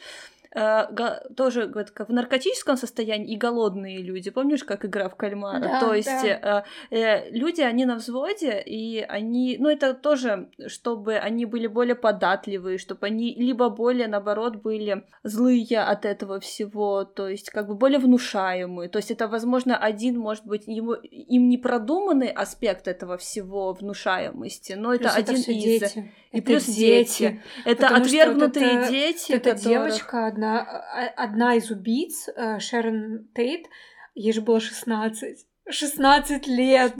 тоже 1.35 1.67
говорит, 1.67 1.91
как 1.91 2.07
в 2.07 2.13
наркотическом 2.13 2.77
состоянии 2.77 3.33
и 3.33 3.37
голодные 3.37 4.01
люди. 4.01 4.29
Помнишь, 4.29 4.63
как 4.63 4.85
игра 4.85 5.09
в 5.09 5.15
кальмара? 5.15 5.59
Да, 5.59 5.79
То 5.81 5.93
есть 5.93 6.07
да. 6.07 6.63
э, 6.91 6.95
э, 6.95 7.29
люди, 7.31 7.61
они 7.61 7.83
на 7.85 7.95
взводе, 7.95 8.61
и 8.61 9.01
они, 9.01 9.57
ну 9.59 9.67
это 9.67 9.93
тоже, 9.93 10.49
чтобы 10.67 11.15
они 11.15 11.45
были 11.45 11.67
более 11.67 11.95
податливые, 11.95 12.77
чтобы 12.77 13.07
они 13.07 13.33
либо 13.35 13.69
более, 13.69 14.07
наоборот, 14.07 14.55
были 14.57 15.03
злые 15.23 15.81
от 15.81 16.05
этого 16.05 16.39
всего, 16.39 17.03
то 17.03 17.27
есть 17.27 17.49
как 17.49 17.67
бы 17.67 17.75
более 17.75 17.99
внушаемые. 17.99 18.87
То 18.87 18.99
есть 18.99 19.11
это, 19.11 19.27
возможно, 19.27 19.75
один, 19.75 20.17
может 20.17 20.45
быть, 20.45 20.67
ему, 20.67 20.93
им 20.93 21.49
не 21.49 21.57
продуманный 21.57 22.29
аспект 22.29 22.87
этого 22.87 23.17
всего 23.17 23.73
внушаемости, 23.73 24.73
но 24.73 24.89
плюс 24.97 25.01
это 25.01 25.11
один 25.11 25.35
из... 25.35 25.45
Дети. 25.45 26.11
И 26.31 26.39
это 26.39 26.47
плюс 26.47 26.65
дети. 26.65 27.19
дети. 27.19 27.41
Это 27.63 27.87
отвергнутые 27.87 28.65
вот 28.65 28.81
это, 28.81 28.91
дети. 28.91 29.31
Вот 29.31 29.47
эта 29.47 29.51
которых... 29.51 29.63
девочка 29.63 30.27
одна 30.27 30.44
одна, 30.45 30.61
а, 30.61 31.23
одна 31.23 31.55
из 31.55 31.71
убийц, 31.71 32.29
э, 32.29 32.59
Шерон 32.59 33.27
Тейт, 33.33 33.67
ей 34.13 34.33
же 34.33 34.41
было 34.41 34.59
16. 34.59 35.45
16 35.69 36.47
лет. 36.47 36.93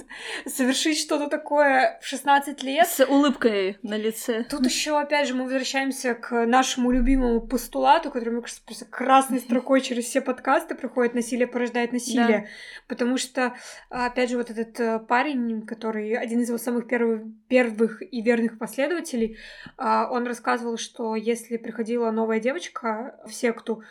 Совершить 0.46 1.00
что-то 1.00 1.28
такое 1.28 2.00
в 2.02 2.06
16 2.06 2.64
лет. 2.64 2.88
С 2.88 3.06
улыбкой 3.06 3.78
на 3.84 3.96
лице. 3.96 4.44
Тут 4.50 4.66
еще, 4.66 5.00
опять 5.00 5.28
же, 5.28 5.36
мы 5.36 5.44
возвращаемся 5.44 6.16
к 6.16 6.46
нашему 6.46 6.92
любимому 6.92 7.42
постулату, 7.42 8.10
который, 8.10 8.30
мне 8.30 8.42
кажется, 8.42 8.64
просто 8.66 8.86
красной 8.86 9.40
строкой 9.40 9.82
через 9.82 10.06
все 10.06 10.22
подкасты 10.22 10.76
проходит 10.76 11.14
«Насилие 11.14 11.48
порождает 11.48 11.94
насилие». 11.94 12.40
Да. 12.40 12.46
Потому 12.88 13.18
что, 13.18 13.56
опять 13.90 14.30
же, 14.30 14.38
вот 14.38 14.50
этот 14.50 14.80
э, 14.80 15.00
парень, 15.00 15.66
который 15.66 16.16
один 16.16 16.42
из 16.42 16.48
его 16.48 16.58
самых 16.58 16.88
первых, 16.88 17.22
первых 17.48 18.02
и 18.02 18.22
верных 18.22 18.58
последователей, 18.58 19.38
а, 19.78 20.10
он 20.10 20.26
рассказывал, 20.26 20.78
что 20.78 21.16
если 21.16 21.58
приходила 21.58 22.10
новая 22.12 22.40
девочка 22.40 23.20
в 23.26 23.34
секту, 23.34 23.84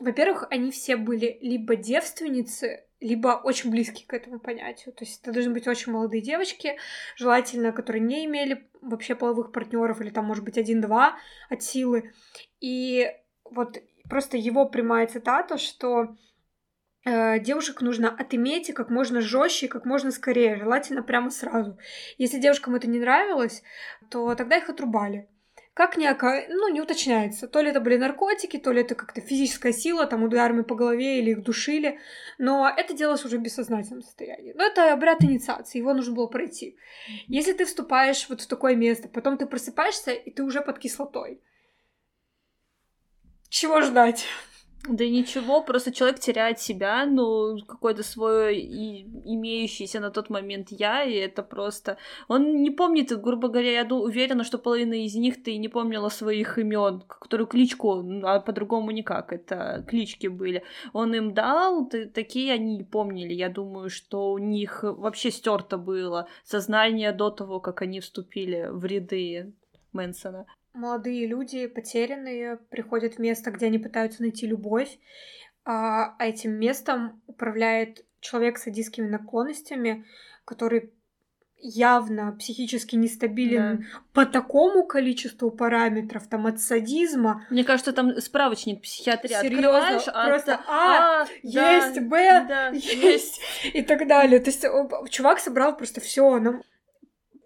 во-первых, 0.00 0.46
они 0.50 0.70
все 0.72 0.96
были 0.96 1.38
либо 1.40 1.76
девственницы, 1.76 2.83
либо 3.04 3.38
очень 3.44 3.70
близкие 3.70 4.06
к 4.06 4.14
этому 4.14 4.40
понятию. 4.40 4.94
То 4.94 5.04
есть 5.04 5.20
это 5.20 5.30
должны 5.30 5.52
быть 5.52 5.68
очень 5.68 5.92
молодые 5.92 6.22
девочки, 6.22 6.78
желательно, 7.16 7.70
которые 7.70 8.00
не 8.00 8.24
имели 8.24 8.66
вообще 8.80 9.14
половых 9.14 9.52
партнеров, 9.52 10.00
или 10.00 10.08
там, 10.08 10.24
может 10.24 10.42
быть, 10.42 10.56
один-два 10.56 11.18
от 11.50 11.62
силы. 11.62 12.12
И 12.60 13.12
вот 13.44 13.76
просто 14.08 14.38
его 14.38 14.64
прямая 14.64 15.06
цитата, 15.06 15.58
что 15.58 16.16
э, 17.04 17.40
девушек 17.40 17.82
нужно 17.82 18.08
отыметь 18.08 18.72
как 18.72 18.88
можно 18.88 19.20
жестче, 19.20 19.68
как 19.68 19.84
можно 19.84 20.10
скорее, 20.10 20.56
желательно 20.56 21.02
прямо 21.02 21.28
сразу. 21.28 21.78
Если 22.16 22.40
девушкам 22.40 22.74
это 22.74 22.88
не 22.88 22.98
нравилось, 22.98 23.62
то 24.10 24.34
тогда 24.34 24.56
их 24.56 24.70
отрубали. 24.70 25.28
Как 25.74 25.96
некая, 25.96 26.46
ну, 26.48 26.68
не 26.68 26.80
уточняется, 26.80 27.48
то 27.48 27.60
ли 27.60 27.70
это 27.70 27.80
были 27.80 27.96
наркотики, 27.96 28.58
то 28.58 28.70
ли 28.70 28.82
это 28.82 28.94
как-то 28.94 29.20
физическая 29.20 29.72
сила, 29.72 30.06
там, 30.06 30.22
ударами 30.22 30.62
по 30.62 30.76
голове 30.76 31.18
или 31.18 31.32
их 31.32 31.42
душили, 31.42 31.98
но 32.38 32.72
это 32.74 32.94
делалось 32.94 33.24
уже 33.24 33.38
в 33.38 33.42
бессознательном 33.42 34.02
состоянии. 34.02 34.52
Но 34.54 34.64
это 34.64 34.92
обряд 34.92 35.24
инициации, 35.24 35.78
его 35.78 35.92
нужно 35.92 36.14
было 36.14 36.28
пройти. 36.28 36.78
Если 37.26 37.52
ты 37.52 37.64
вступаешь 37.64 38.28
вот 38.28 38.40
в 38.40 38.46
такое 38.46 38.76
место, 38.76 39.08
потом 39.08 39.36
ты 39.36 39.46
просыпаешься, 39.46 40.12
и 40.12 40.30
ты 40.30 40.44
уже 40.44 40.60
под 40.60 40.78
кислотой. 40.78 41.40
Чего 43.48 43.82
ждать? 43.82 44.26
Да 44.86 45.06
ничего, 45.06 45.62
просто 45.62 45.92
человек 45.92 46.18
теряет 46.18 46.60
себя, 46.60 47.06
ну, 47.06 47.56
какой-то 47.66 48.02
свой 48.02 48.58
и 48.58 49.06
имеющийся 49.24 49.98
на 49.98 50.10
тот 50.10 50.28
момент 50.28 50.68
я, 50.70 51.04
и 51.04 51.14
это 51.14 51.42
просто... 51.42 51.96
Он 52.28 52.62
не 52.62 52.70
помнит, 52.70 53.10
грубо 53.18 53.48
говоря, 53.48 53.70
я 53.72 53.84
уверена, 53.86 54.44
что 54.44 54.58
половина 54.58 54.92
из 54.92 55.14
них 55.14 55.42
ты 55.42 55.56
не 55.56 55.68
помнила 55.68 56.10
своих 56.10 56.58
имен, 56.58 57.00
которую 57.08 57.46
кличку, 57.46 58.04
а 58.24 58.40
по-другому 58.40 58.90
никак, 58.90 59.32
это 59.32 59.86
клички 59.88 60.26
были. 60.26 60.62
Он 60.92 61.14
им 61.14 61.32
дал, 61.32 61.88
такие 62.12 62.52
они 62.52 62.76
не 62.76 62.84
помнили. 62.84 63.32
Я 63.32 63.48
думаю, 63.48 63.88
что 63.88 64.32
у 64.32 64.38
них 64.38 64.80
вообще 64.82 65.30
стерто 65.30 65.78
было 65.78 66.28
сознание 66.44 67.12
до 67.12 67.30
того, 67.30 67.58
как 67.58 67.80
они 67.80 68.00
вступили 68.00 68.68
в 68.70 68.84
ряды 68.84 69.54
Мэнсона 69.92 70.44
молодые 70.74 71.26
люди, 71.26 71.66
потерянные, 71.66 72.58
приходят 72.68 73.14
в 73.14 73.18
место, 73.18 73.50
где 73.50 73.66
они 73.66 73.78
пытаются 73.78 74.22
найти 74.22 74.46
любовь, 74.46 74.98
а 75.64 76.14
этим 76.18 76.52
местом 76.52 77.22
управляет 77.26 78.04
человек 78.20 78.58
с 78.58 78.64
садистскими 78.64 79.08
наклонностями, 79.08 80.04
который 80.44 80.92
явно 81.66 82.32
психически 82.32 82.94
нестабилен 82.94 83.78
да. 83.78 83.84
по 84.12 84.26
такому 84.26 84.84
количеству 84.84 85.50
параметров, 85.50 86.26
там 86.28 86.46
от 86.46 86.60
садизма. 86.60 87.46
Мне 87.48 87.64
кажется, 87.64 87.94
там 87.94 88.20
справочник 88.20 88.82
психиатрии 88.82 89.32
Серьезно, 89.32 89.78
открываешь, 89.78 90.28
просто 90.28 90.60
А, 90.68 91.22
а 91.22 91.26
есть, 91.42 91.94
да, 91.94 92.00
Б, 92.02 92.46
да, 92.46 92.68
есть 92.68 93.40
и 93.72 93.80
так 93.82 94.06
далее. 94.06 94.40
То 94.40 94.50
есть 94.50 94.66
чувак 95.10 95.38
собрал 95.38 95.74
просто 95.74 96.02
все, 96.02 96.38
нам 96.38 96.62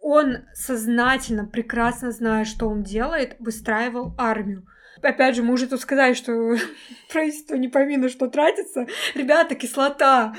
он 0.01 0.45
сознательно, 0.55 1.45
прекрасно 1.47 2.13
зная, 2.13 2.45
что 2.45 2.69
он 2.69 2.83
делает, 2.83 3.37
выстраивал 3.39 4.15
армию. 4.19 4.67
Опять 5.03 5.37
же, 5.37 5.43
мы 5.43 5.55
уже 5.55 5.67
тут 5.67 5.81
сказали, 5.81 6.15
что 6.15 6.57
правительство 7.13 7.55
не 7.55 7.69
повинно, 7.69 8.09
что 8.09 8.27
тратится. 8.29 8.87
Ребята, 9.15 9.55
кислота. 9.55 10.35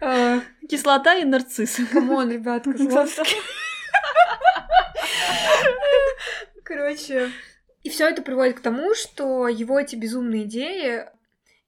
А, 0.00 0.40
кислота 0.68 1.16
и 1.16 1.24
нарцисс. 1.24 1.78
Come 1.92 2.14
on, 2.14 2.30
ребят, 2.30 2.64
кислота. 2.64 3.22
Короче, 6.64 7.30
и 7.82 7.90
все 7.90 8.08
это 8.08 8.22
приводит 8.22 8.58
к 8.58 8.62
тому, 8.62 8.94
что 8.94 9.48
его 9.48 9.78
эти 9.78 9.96
безумные 9.96 10.44
идеи 10.44 11.04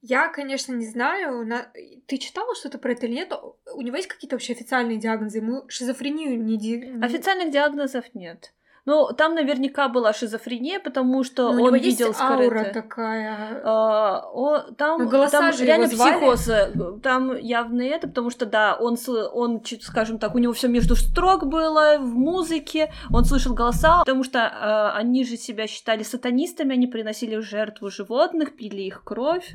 я, 0.07 0.27
конечно, 0.27 0.73
не 0.73 0.85
знаю. 0.85 1.45
На... 1.45 1.71
Ты 2.05 2.17
читала 2.17 2.53
что-то 2.55 2.77
про 2.77 2.91
это 2.91 3.07
или 3.07 3.15
нет? 3.15 3.33
У 3.73 3.81
него 3.81 3.95
есть 3.95 4.07
какие-то 4.07 4.35
вообще 4.35 4.53
официальные 4.53 4.97
диагнозы? 4.97 5.39
Ему 5.39 5.67
шизофрению 5.67 6.41
не... 6.41 6.57
Ди... 6.57 6.99
Официальных 7.01 7.51
диагнозов 7.51 8.05
нет. 8.13 8.53
Ну, 8.85 9.09
там 9.17 9.33
наверняка 9.33 9.89
была 9.89 10.13
шизофрения, 10.13 10.79
потому 10.79 11.23
что 11.23 11.51
ну, 11.51 11.63
он 11.63 11.75
видел 11.75 12.07
есть 12.09 12.21
аура 12.21 12.45
скрытое. 12.45 12.73
такая. 12.73 13.61
А, 13.63 14.21
о, 14.31 14.59
там 14.77 15.05
ну, 15.05 15.29
там 15.29 15.53
же 15.53 15.65
реально 15.65 15.87
психоз. 15.87 16.49
Там 17.01 17.35
явно 17.35 17.81
это, 17.81 18.07
потому 18.07 18.29
что, 18.29 18.45
да, 18.45 18.75
он, 18.75 18.97
он, 19.33 19.61
скажем 19.81 20.19
так, 20.19 20.35
у 20.35 20.37
него 20.37 20.53
все 20.53 20.67
между 20.67 20.95
строк 20.95 21.47
было 21.47 21.97
в 21.97 22.13
музыке, 22.13 22.91
он 23.11 23.25
слышал 23.25 23.55
голоса, 23.55 23.99
потому 23.99 24.23
что 24.23 24.39
э, 24.39 24.97
они 24.97 25.25
же 25.25 25.35
себя 25.35 25.65
считали 25.65 26.03
сатанистами, 26.03 26.73
они 26.73 26.85
приносили 26.85 27.37
в 27.37 27.41
жертву 27.41 27.89
животных, 27.89 28.55
пили 28.55 28.81
их 28.81 29.03
кровь. 29.03 29.51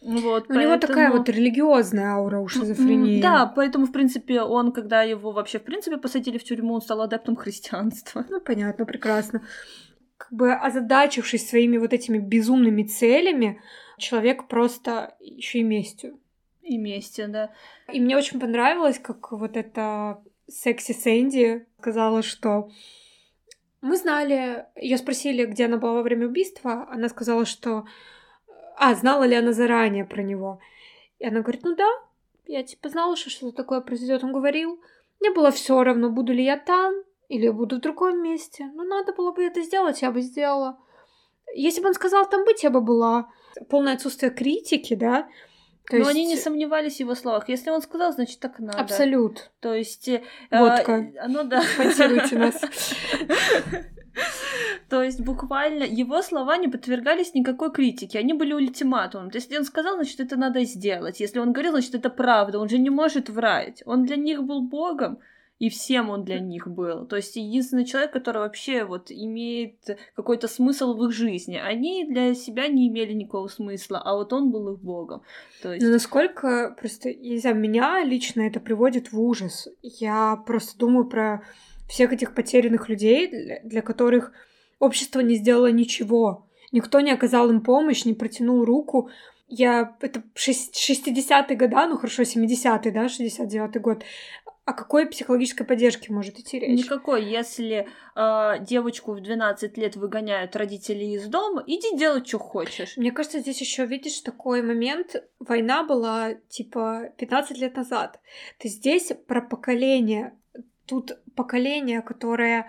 Вот, 0.00 0.44
у 0.44 0.46
поэтому... 0.46 0.60
него 0.60 0.76
такая 0.78 1.10
вот 1.12 1.28
религиозная 1.28 2.14
аура 2.14 2.40
у 2.40 2.48
шизофрении. 2.48 3.20
Да, 3.20 3.46
поэтому, 3.46 3.86
в 3.86 3.92
принципе, 3.92 4.40
он, 4.40 4.72
когда 4.72 5.02
его 5.02 5.32
вообще, 5.32 5.58
в 5.58 5.64
принципе, 5.64 5.98
посадили 5.98 6.38
в 6.38 6.44
тюрьму, 6.44 6.74
он 6.74 6.80
стал 6.80 7.02
адептом 7.02 7.36
христианства. 7.36 8.24
Ну, 8.30 8.40
понятно, 8.40 8.86
прекрасно. 8.86 9.42
Как 10.16 10.32
бы 10.32 10.54
озадачившись 10.54 11.48
своими 11.48 11.76
вот 11.76 11.92
этими 11.92 12.18
безумными 12.18 12.84
целями, 12.84 13.60
человек 13.98 14.48
просто 14.48 15.16
еще 15.20 15.58
и 15.58 15.62
местью. 15.62 16.18
И 16.62 16.78
местью, 16.78 17.28
да. 17.28 17.50
И 17.92 18.00
мне 18.00 18.16
очень 18.16 18.40
понравилось, 18.40 18.98
как 18.98 19.32
вот 19.32 19.56
эта 19.56 20.22
секси 20.48 20.92
Сэнди 20.92 21.66
сказала, 21.78 22.22
что 22.22 22.70
мы 23.82 23.96
знали, 23.96 24.66
ее 24.76 24.98
спросили, 24.98 25.46
где 25.46 25.66
она 25.66 25.78
была 25.78 25.94
во 25.94 26.02
время 26.02 26.26
убийства, 26.26 26.86
она 26.90 27.08
сказала, 27.08 27.44
что 27.44 27.86
а, 28.76 28.94
знала 28.94 29.24
ли 29.24 29.34
она 29.34 29.52
заранее 29.52 30.04
про 30.04 30.22
него? 30.22 30.60
И 31.18 31.26
она 31.26 31.40
говорит, 31.40 31.62
ну 31.64 31.74
да, 31.76 31.88
я 32.46 32.62
типа 32.62 32.88
знала, 32.88 33.16
что 33.16 33.30
что-то 33.30 33.56
такое 33.56 33.80
произойдет. 33.80 34.24
Он 34.24 34.32
говорил, 34.32 34.80
мне 35.20 35.30
было 35.30 35.50
все 35.50 35.82
равно, 35.82 36.10
буду 36.10 36.32
ли 36.32 36.44
я 36.44 36.56
там 36.56 36.94
или 37.28 37.48
буду 37.48 37.76
в 37.76 37.80
другом 37.80 38.22
месте. 38.22 38.70
Но 38.74 38.84
надо 38.84 39.12
было 39.12 39.32
бы 39.32 39.44
это 39.44 39.62
сделать, 39.62 40.02
я 40.02 40.10
бы 40.10 40.20
сделала. 40.20 40.78
Если 41.54 41.80
бы 41.80 41.88
он 41.88 41.94
сказал 41.94 42.28
там 42.28 42.44
быть, 42.44 42.62
я 42.62 42.70
бы 42.70 42.80
была. 42.80 43.28
Полное 43.68 43.94
отсутствие 43.94 44.30
критики, 44.30 44.94
да. 44.94 45.28
То 45.88 45.96
Но 45.96 45.98
есть... 45.98 46.10
они 46.10 46.26
не 46.26 46.36
сомневались 46.36 46.96
в 46.96 47.00
его 47.00 47.14
словах. 47.14 47.48
Если 47.48 47.70
он 47.70 47.82
сказал, 47.82 48.12
значит 48.12 48.38
так 48.38 48.58
надо. 48.60 48.78
Абсолют. 48.78 49.50
То 49.60 49.74
есть... 49.74 50.08
Водка. 50.50 50.92
Э, 50.92 51.26
ну 51.28 51.44
да. 51.44 51.62
Спонсируйте 51.62 52.38
нас. 52.38 52.60
То 54.88 55.02
есть 55.02 55.20
буквально 55.20 55.84
его 55.84 56.22
слова 56.22 56.56
не 56.56 56.68
подвергались 56.68 57.34
никакой 57.34 57.72
критике, 57.72 58.18
они 58.18 58.32
были 58.32 58.52
ультиматумом. 58.52 59.30
То 59.30 59.36
есть 59.36 59.48
если 59.48 59.58
он 59.58 59.64
сказал, 59.64 59.96
значит, 59.96 60.20
это 60.20 60.36
надо 60.36 60.64
сделать. 60.64 61.20
Если 61.20 61.38
он 61.38 61.52
говорил, 61.52 61.72
значит, 61.72 61.94
это 61.94 62.10
правда, 62.10 62.58
он 62.58 62.68
же 62.68 62.78
не 62.78 62.90
может 62.90 63.28
врать. 63.28 63.82
Он 63.86 64.04
для 64.04 64.16
них 64.16 64.42
был 64.42 64.62
богом, 64.62 65.18
и 65.60 65.68
всем 65.68 66.08
он 66.08 66.24
для 66.24 66.40
них 66.40 66.66
был. 66.66 67.06
То 67.06 67.16
есть 67.16 67.36
единственный 67.36 67.84
человек, 67.84 68.12
который 68.12 68.38
вообще 68.38 68.84
вот 68.84 69.10
имеет 69.10 69.76
какой-то 70.16 70.48
смысл 70.48 70.94
в 70.94 71.04
их 71.04 71.12
жизни. 71.12 71.56
Они 71.56 72.06
для 72.06 72.34
себя 72.34 72.66
не 72.66 72.88
имели 72.88 73.12
никакого 73.12 73.46
смысла, 73.48 74.00
а 74.02 74.14
вот 74.14 74.32
он 74.32 74.50
был 74.50 74.72
их 74.72 74.80
богом. 74.80 75.22
То 75.62 75.74
есть... 75.74 75.84
Но 75.84 75.92
насколько 75.92 76.74
просто, 76.80 77.10
знаю, 77.36 77.56
меня 77.56 78.02
лично 78.02 78.40
это 78.40 78.58
приводит 78.58 79.12
в 79.12 79.20
ужас. 79.20 79.68
Я 79.82 80.42
просто 80.46 80.78
думаю 80.78 81.04
про 81.04 81.42
всех 81.90 82.12
этих 82.12 82.34
потерянных 82.34 82.88
людей, 82.88 83.60
для 83.64 83.82
которых 83.82 84.32
общество 84.78 85.20
не 85.20 85.34
сделало 85.34 85.70
ничего. 85.70 86.46
Никто 86.72 87.00
не 87.00 87.10
оказал 87.10 87.50
им 87.50 87.60
помощь, 87.60 88.04
не 88.04 88.14
протянул 88.14 88.64
руку. 88.64 89.10
Я... 89.48 89.96
Это 90.00 90.22
60-е 90.36 91.56
года, 91.56 91.86
ну 91.88 91.96
хорошо, 91.96 92.22
70-й, 92.22 92.90
да, 92.92 93.06
69-й 93.06 93.80
год. 93.80 94.04
О 94.64 94.72
какой 94.72 95.08
психологической 95.08 95.66
поддержке 95.66 96.12
может 96.12 96.38
идти 96.38 96.60
речь? 96.60 96.84
Никакой. 96.84 97.24
Если 97.24 97.88
э, 98.14 98.52
девочку 98.60 99.14
в 99.14 99.20
12 99.20 99.76
лет 99.76 99.96
выгоняют 99.96 100.54
родители 100.54 101.04
из 101.16 101.26
дома, 101.26 101.64
иди 101.66 101.96
делать, 101.96 102.28
что 102.28 102.38
хочешь. 102.38 102.96
Мне 102.96 103.10
кажется, 103.10 103.40
здесь 103.40 103.60
еще 103.60 103.84
видишь 103.84 104.20
такой 104.20 104.62
момент. 104.62 105.16
Война 105.40 105.82
была 105.82 106.34
типа 106.48 107.12
15 107.18 107.58
лет 107.58 107.74
назад. 107.74 108.20
Ты 108.58 108.68
здесь 108.68 109.10
про 109.26 109.42
поколение 109.42 110.38
тут 110.90 111.12
поколение, 111.34 112.02
которое... 112.02 112.66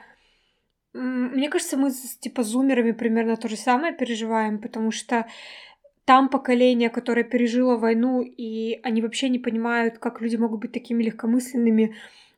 Мне 0.94 1.50
кажется, 1.50 1.78
мы 1.78 1.92
с 1.92 2.18
типа 2.18 2.44
зумерами 2.44 2.92
примерно 2.92 3.38
то 3.38 3.48
же 3.48 3.56
самое 3.56 3.94
переживаем, 3.94 4.60
потому 4.60 4.92
что 4.92 5.26
там 6.06 6.30
поколение, 6.30 6.90
которое 6.90 7.24
пережило 7.24 7.78
войну, 7.78 8.22
и 8.22 8.80
они 8.84 9.02
вообще 9.02 9.30
не 9.30 9.40
понимают, 9.40 9.98
как 10.00 10.22
люди 10.22 10.36
могут 10.36 10.60
быть 10.60 10.72
такими 10.72 11.04
легкомысленными. 11.04 11.96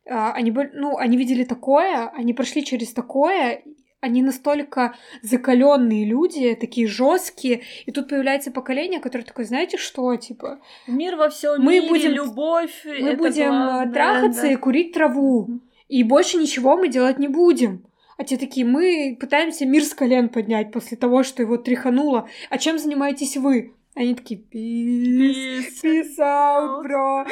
А, 0.07 0.33
они, 0.33 0.51
ну, 0.73 0.97
они 0.97 1.17
видели 1.17 1.43
такое, 1.43 2.09
они 2.09 2.33
прошли 2.33 2.63
через 2.63 2.93
такое, 2.93 3.63
они 4.03 4.21
настолько 4.21 4.95
закаленные 5.21 6.05
люди, 6.05 6.55
такие 6.55 6.87
жесткие, 6.87 7.61
и 7.85 7.91
тут 7.91 8.09
появляется 8.09 8.51
поколение, 8.51 8.99
которое 8.99 9.23
такое, 9.23 9.45
знаете 9.45 9.77
что, 9.77 10.13
типа 10.17 10.59
мир 10.87 11.15
во 11.15 11.29
всем 11.29 11.61
мы 11.61 11.79
мире, 11.79 11.87
будем 11.87 12.11
любовь, 12.11 12.81
мы 12.85 13.15
будем 13.15 13.49
главное, 13.49 13.93
трахаться 13.93 14.41
да. 14.41 14.51
и 14.51 14.55
курить 14.57 14.91
траву 14.91 15.61
и 15.87 16.03
больше 16.03 16.37
ничего 16.37 16.77
мы 16.77 16.87
делать 16.87 17.19
не 17.19 17.27
будем. 17.27 17.85
А 18.17 18.23
те 18.23 18.37
такие, 18.37 18.65
мы 18.65 19.17
пытаемся 19.19 19.65
мир 19.65 19.83
с 19.83 19.93
колен 19.93 20.29
поднять 20.29 20.71
после 20.71 20.97
того, 20.97 21.23
что 21.23 21.41
его 21.41 21.57
тряхануло. 21.57 22.29
А 22.49 22.57
чем 22.57 22.77
занимаетесь 22.77 23.37
вы? 23.37 23.73
Они 23.95 24.15
такие, 24.15 24.39
peace, 24.39 25.65
peace 25.83 26.17
out, 26.19 26.83
бро. 26.83 27.25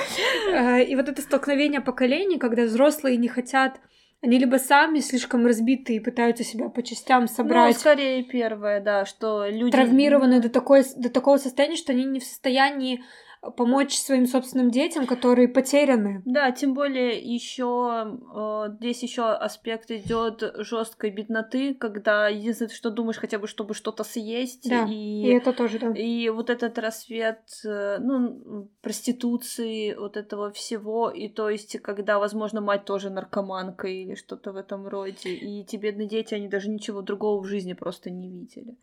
Э, 0.51 0.83
и 0.83 0.95
вот 0.95 1.09
это 1.09 1.21
столкновение 1.21 1.81
поколений, 1.81 2.37
когда 2.37 2.63
взрослые 2.63 3.17
не 3.17 3.27
хотят 3.27 3.79
они 4.21 4.37
либо 4.37 4.57
сами 4.57 4.99
слишком 4.99 5.47
разбиты 5.47 5.95
и 5.95 5.99
пытаются 5.99 6.43
себя 6.43 6.69
по 6.69 6.83
частям 6.83 7.27
собрать. 7.27 7.73
Ну, 7.73 7.79
скорее 7.79 8.23
первое, 8.23 8.79
да, 8.79 9.05
что 9.05 9.47
люди... 9.47 9.71
Травмированы 9.71 10.39
до, 10.39 10.49
такой, 10.49 10.83
до 10.95 11.09
такого 11.09 11.37
состояния, 11.37 11.75
что 11.75 11.91
они 11.91 12.05
не 12.05 12.19
в 12.19 12.23
состоянии 12.23 13.03
помочь 13.41 13.97
своим 13.97 14.27
собственным 14.27 14.69
детям, 14.69 15.07
которые 15.07 15.47
потеряны. 15.47 16.21
Да, 16.25 16.51
тем 16.51 16.73
более 16.73 17.19
еще 17.19 18.19
э, 18.35 18.75
здесь 18.77 19.01
еще 19.01 19.31
аспект 19.31 19.89
идет 19.89 20.43
жесткой 20.57 21.09
бедноты, 21.09 21.73
когда 21.73 22.27
единственное, 22.27 22.69
что 22.69 22.91
думаешь, 22.91 23.17
хотя 23.17 23.39
бы 23.39 23.47
чтобы 23.47 23.73
что-то 23.73 24.03
съесть. 24.03 24.69
Да, 24.69 24.85
и, 24.87 25.23
и 25.23 25.27
это 25.27 25.53
тоже, 25.53 25.79
да. 25.79 25.91
И 25.91 26.29
вот 26.29 26.51
этот 26.51 26.77
рассвет, 26.77 27.41
э, 27.65 27.97
ну, 27.99 28.69
проституции, 28.81 29.95
вот 29.95 30.17
этого 30.17 30.51
всего, 30.51 31.09
и 31.09 31.27
то 31.27 31.49
есть, 31.49 31.81
когда, 31.81 32.19
возможно, 32.19 32.61
мать 32.61 32.85
тоже 32.85 33.09
наркоманка 33.09 33.87
или 33.87 34.13
что-то 34.13 34.51
в 34.51 34.55
этом 34.55 34.87
роде, 34.87 35.33
и 35.33 35.63
те 35.65 35.77
бедные 35.77 36.07
дети, 36.07 36.35
они 36.35 36.47
даже 36.47 36.69
ничего 36.69 37.01
другого 37.01 37.41
в 37.41 37.47
жизни 37.47 37.73
просто 37.73 38.11
не 38.11 38.29
видели. 38.29 38.77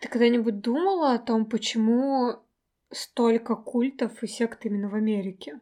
Ты 0.00 0.08
когда-нибудь 0.08 0.60
думала 0.60 1.14
о 1.14 1.18
том, 1.18 1.46
почему 1.46 2.43
столько 2.94 3.56
культов 3.56 4.22
и 4.22 4.26
сект 4.26 4.64
именно 4.64 4.88
в 4.88 4.94
Америке? 4.94 5.60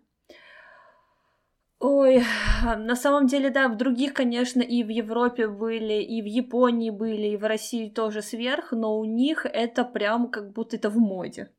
Ой, 1.80 2.22
на 2.62 2.94
самом 2.94 3.26
деле, 3.26 3.50
да, 3.50 3.68
в 3.68 3.76
других, 3.76 4.14
конечно, 4.14 4.60
и 4.60 4.84
в 4.84 4.88
Европе 4.88 5.48
были, 5.48 5.94
и 5.94 6.22
в 6.22 6.26
Японии 6.26 6.90
были, 6.90 7.28
и 7.28 7.36
в 7.36 7.44
России 7.44 7.88
тоже 7.88 8.22
сверх, 8.22 8.70
но 8.70 8.96
у 8.96 9.04
них 9.04 9.46
это 9.46 9.84
прям 9.84 10.30
как 10.30 10.52
будто 10.52 10.76
это 10.76 10.90
в 10.90 10.98
моде. 10.98 11.50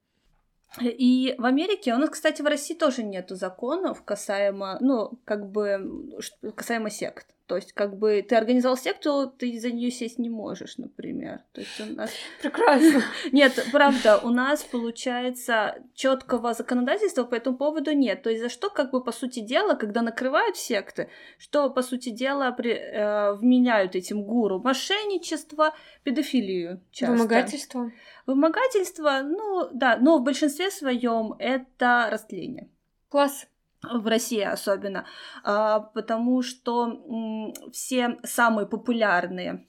И 0.82 1.36
в 1.38 1.46
Америке, 1.46 1.94
у 1.94 1.98
нас, 1.98 2.10
кстати, 2.10 2.42
в 2.42 2.46
России 2.46 2.74
тоже 2.74 3.04
нету 3.04 3.36
законов 3.36 4.04
касаемо, 4.04 4.78
ну, 4.80 5.20
как 5.26 5.52
бы, 5.52 6.16
касаемо 6.56 6.90
сект. 6.90 7.28
То 7.54 7.58
есть, 7.58 7.74
как 7.74 8.00
бы 8.00 8.26
ты 8.28 8.36
организовал 8.36 8.76
секту, 8.76 9.32
ты 9.38 9.60
за 9.60 9.70
нее 9.70 9.92
сесть 9.92 10.18
не 10.18 10.28
можешь, 10.28 10.80
например. 10.80 11.42
То 11.52 11.62
есть 11.62 11.80
у 11.80 11.86
нас... 11.96 12.10
Прекрасно. 12.42 13.04
Нет, 13.32 13.64
правда, 13.72 14.18
у 14.18 14.30
нас 14.30 14.64
получается 14.64 15.76
четкого 15.94 16.56
законодательства 16.56 17.26
по 17.26 17.36
этому 17.36 17.56
поводу 17.58 17.94
нет. 17.94 18.24
То 18.24 18.32
есть 18.32 18.42
за 18.42 18.50
что, 18.50 18.72
как 18.72 18.90
бы, 18.90 19.04
по 19.04 19.12
сути 19.12 19.40
дела, 19.42 19.76
когда 19.76 20.02
накрывают 20.02 20.58
секты, 20.58 21.10
что, 21.38 21.70
по 21.70 21.84
сути 21.84 22.10
дела, 22.10 22.52
при, 22.52 22.72
э, 22.72 23.34
вменяют 23.34 23.96
этим 23.96 24.24
гуру? 24.24 24.60
Мошенничество, 24.60 25.76
педофилию 26.04 26.82
часто. 26.90 27.14
Вымогательство. 27.14 27.92
Вымогательство, 28.26 29.22
ну, 29.24 29.70
да, 29.72 29.98
но 29.98 30.18
в 30.18 30.24
большинстве 30.24 30.72
своем 30.72 31.36
это 31.38 32.08
растление. 32.10 32.68
Класс 33.10 33.46
в 33.84 34.08
России 34.08 34.42
особенно, 34.42 35.06
а, 35.44 35.80
потому 35.80 36.42
что 36.42 37.54
все 37.72 38.18
самые 38.24 38.66
популярные 38.66 39.68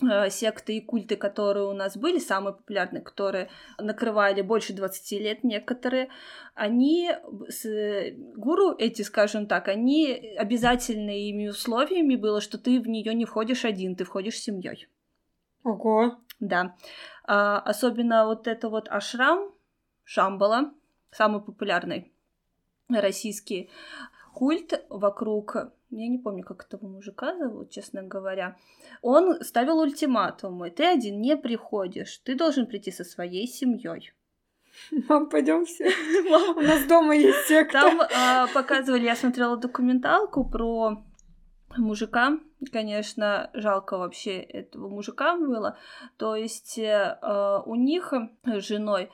э, 0.00 0.30
секты 0.30 0.76
и 0.76 0.80
культы, 0.80 1.16
которые 1.16 1.66
у 1.66 1.72
нас 1.72 1.96
были, 1.96 2.18
самые 2.18 2.54
популярные, 2.54 3.02
которые 3.02 3.48
накрывали 3.78 4.42
больше 4.42 4.72
20 4.72 5.20
лет 5.20 5.44
некоторые, 5.44 6.08
они, 6.54 7.10
с, 7.48 7.66
гуру 8.36 8.74
эти, 8.78 9.02
скажем 9.02 9.46
так, 9.46 9.68
они 9.68 10.36
обязательными 10.38 11.48
условиями 11.48 12.14
было, 12.16 12.40
что 12.40 12.58
ты 12.58 12.80
в 12.80 12.88
нее 12.88 13.14
не 13.14 13.24
входишь 13.24 13.64
один, 13.64 13.96
ты 13.96 14.04
входишь 14.04 14.38
с 14.38 14.44
семьей. 14.44 14.88
Ого. 15.64 16.18
Да. 16.38 16.76
А, 17.24 17.58
особенно 17.58 18.26
вот 18.26 18.46
это 18.46 18.68
вот 18.68 18.88
ашрам, 18.88 19.50
Шамбала, 20.04 20.72
самый 21.10 21.42
популярный 21.42 22.12
российский 22.88 23.70
культ 24.34 24.84
вокруг, 24.90 25.56
я 25.90 26.08
не 26.08 26.18
помню, 26.18 26.44
как 26.44 26.66
этого 26.66 26.86
мужика 26.86 27.36
зовут, 27.36 27.70
честно 27.70 28.02
говоря, 28.02 28.56
он 29.02 29.42
ставил 29.42 29.78
ультиматумы. 29.78 30.70
Ты 30.70 30.84
один 30.84 31.20
не 31.20 31.36
приходишь, 31.36 32.18
ты 32.18 32.34
должен 32.34 32.66
прийти 32.66 32.90
со 32.92 33.04
своей 33.04 33.46
семьей. 33.46 34.12
Мам, 35.08 35.30
пойдем 35.30 35.64
все. 35.64 35.84
У 36.56 36.60
нас 36.60 36.84
дома 36.84 37.16
есть 37.16 37.46
секта. 37.46 37.80
Там 37.80 38.00
а, 38.14 38.46
показывали, 38.48 39.04
я 39.04 39.16
смотрела 39.16 39.56
документалку 39.56 40.44
про 40.44 41.02
мужика, 41.78 42.38
конечно, 42.72 43.50
жалко 43.54 43.96
вообще 43.96 44.38
этого 44.40 44.88
мужика 44.88 45.36
было. 45.36 45.78
То 46.18 46.36
есть 46.36 46.78
э, 46.78 47.18
у 47.64 47.74
них 47.74 48.12
с 48.44 48.62
женой, 48.66 49.10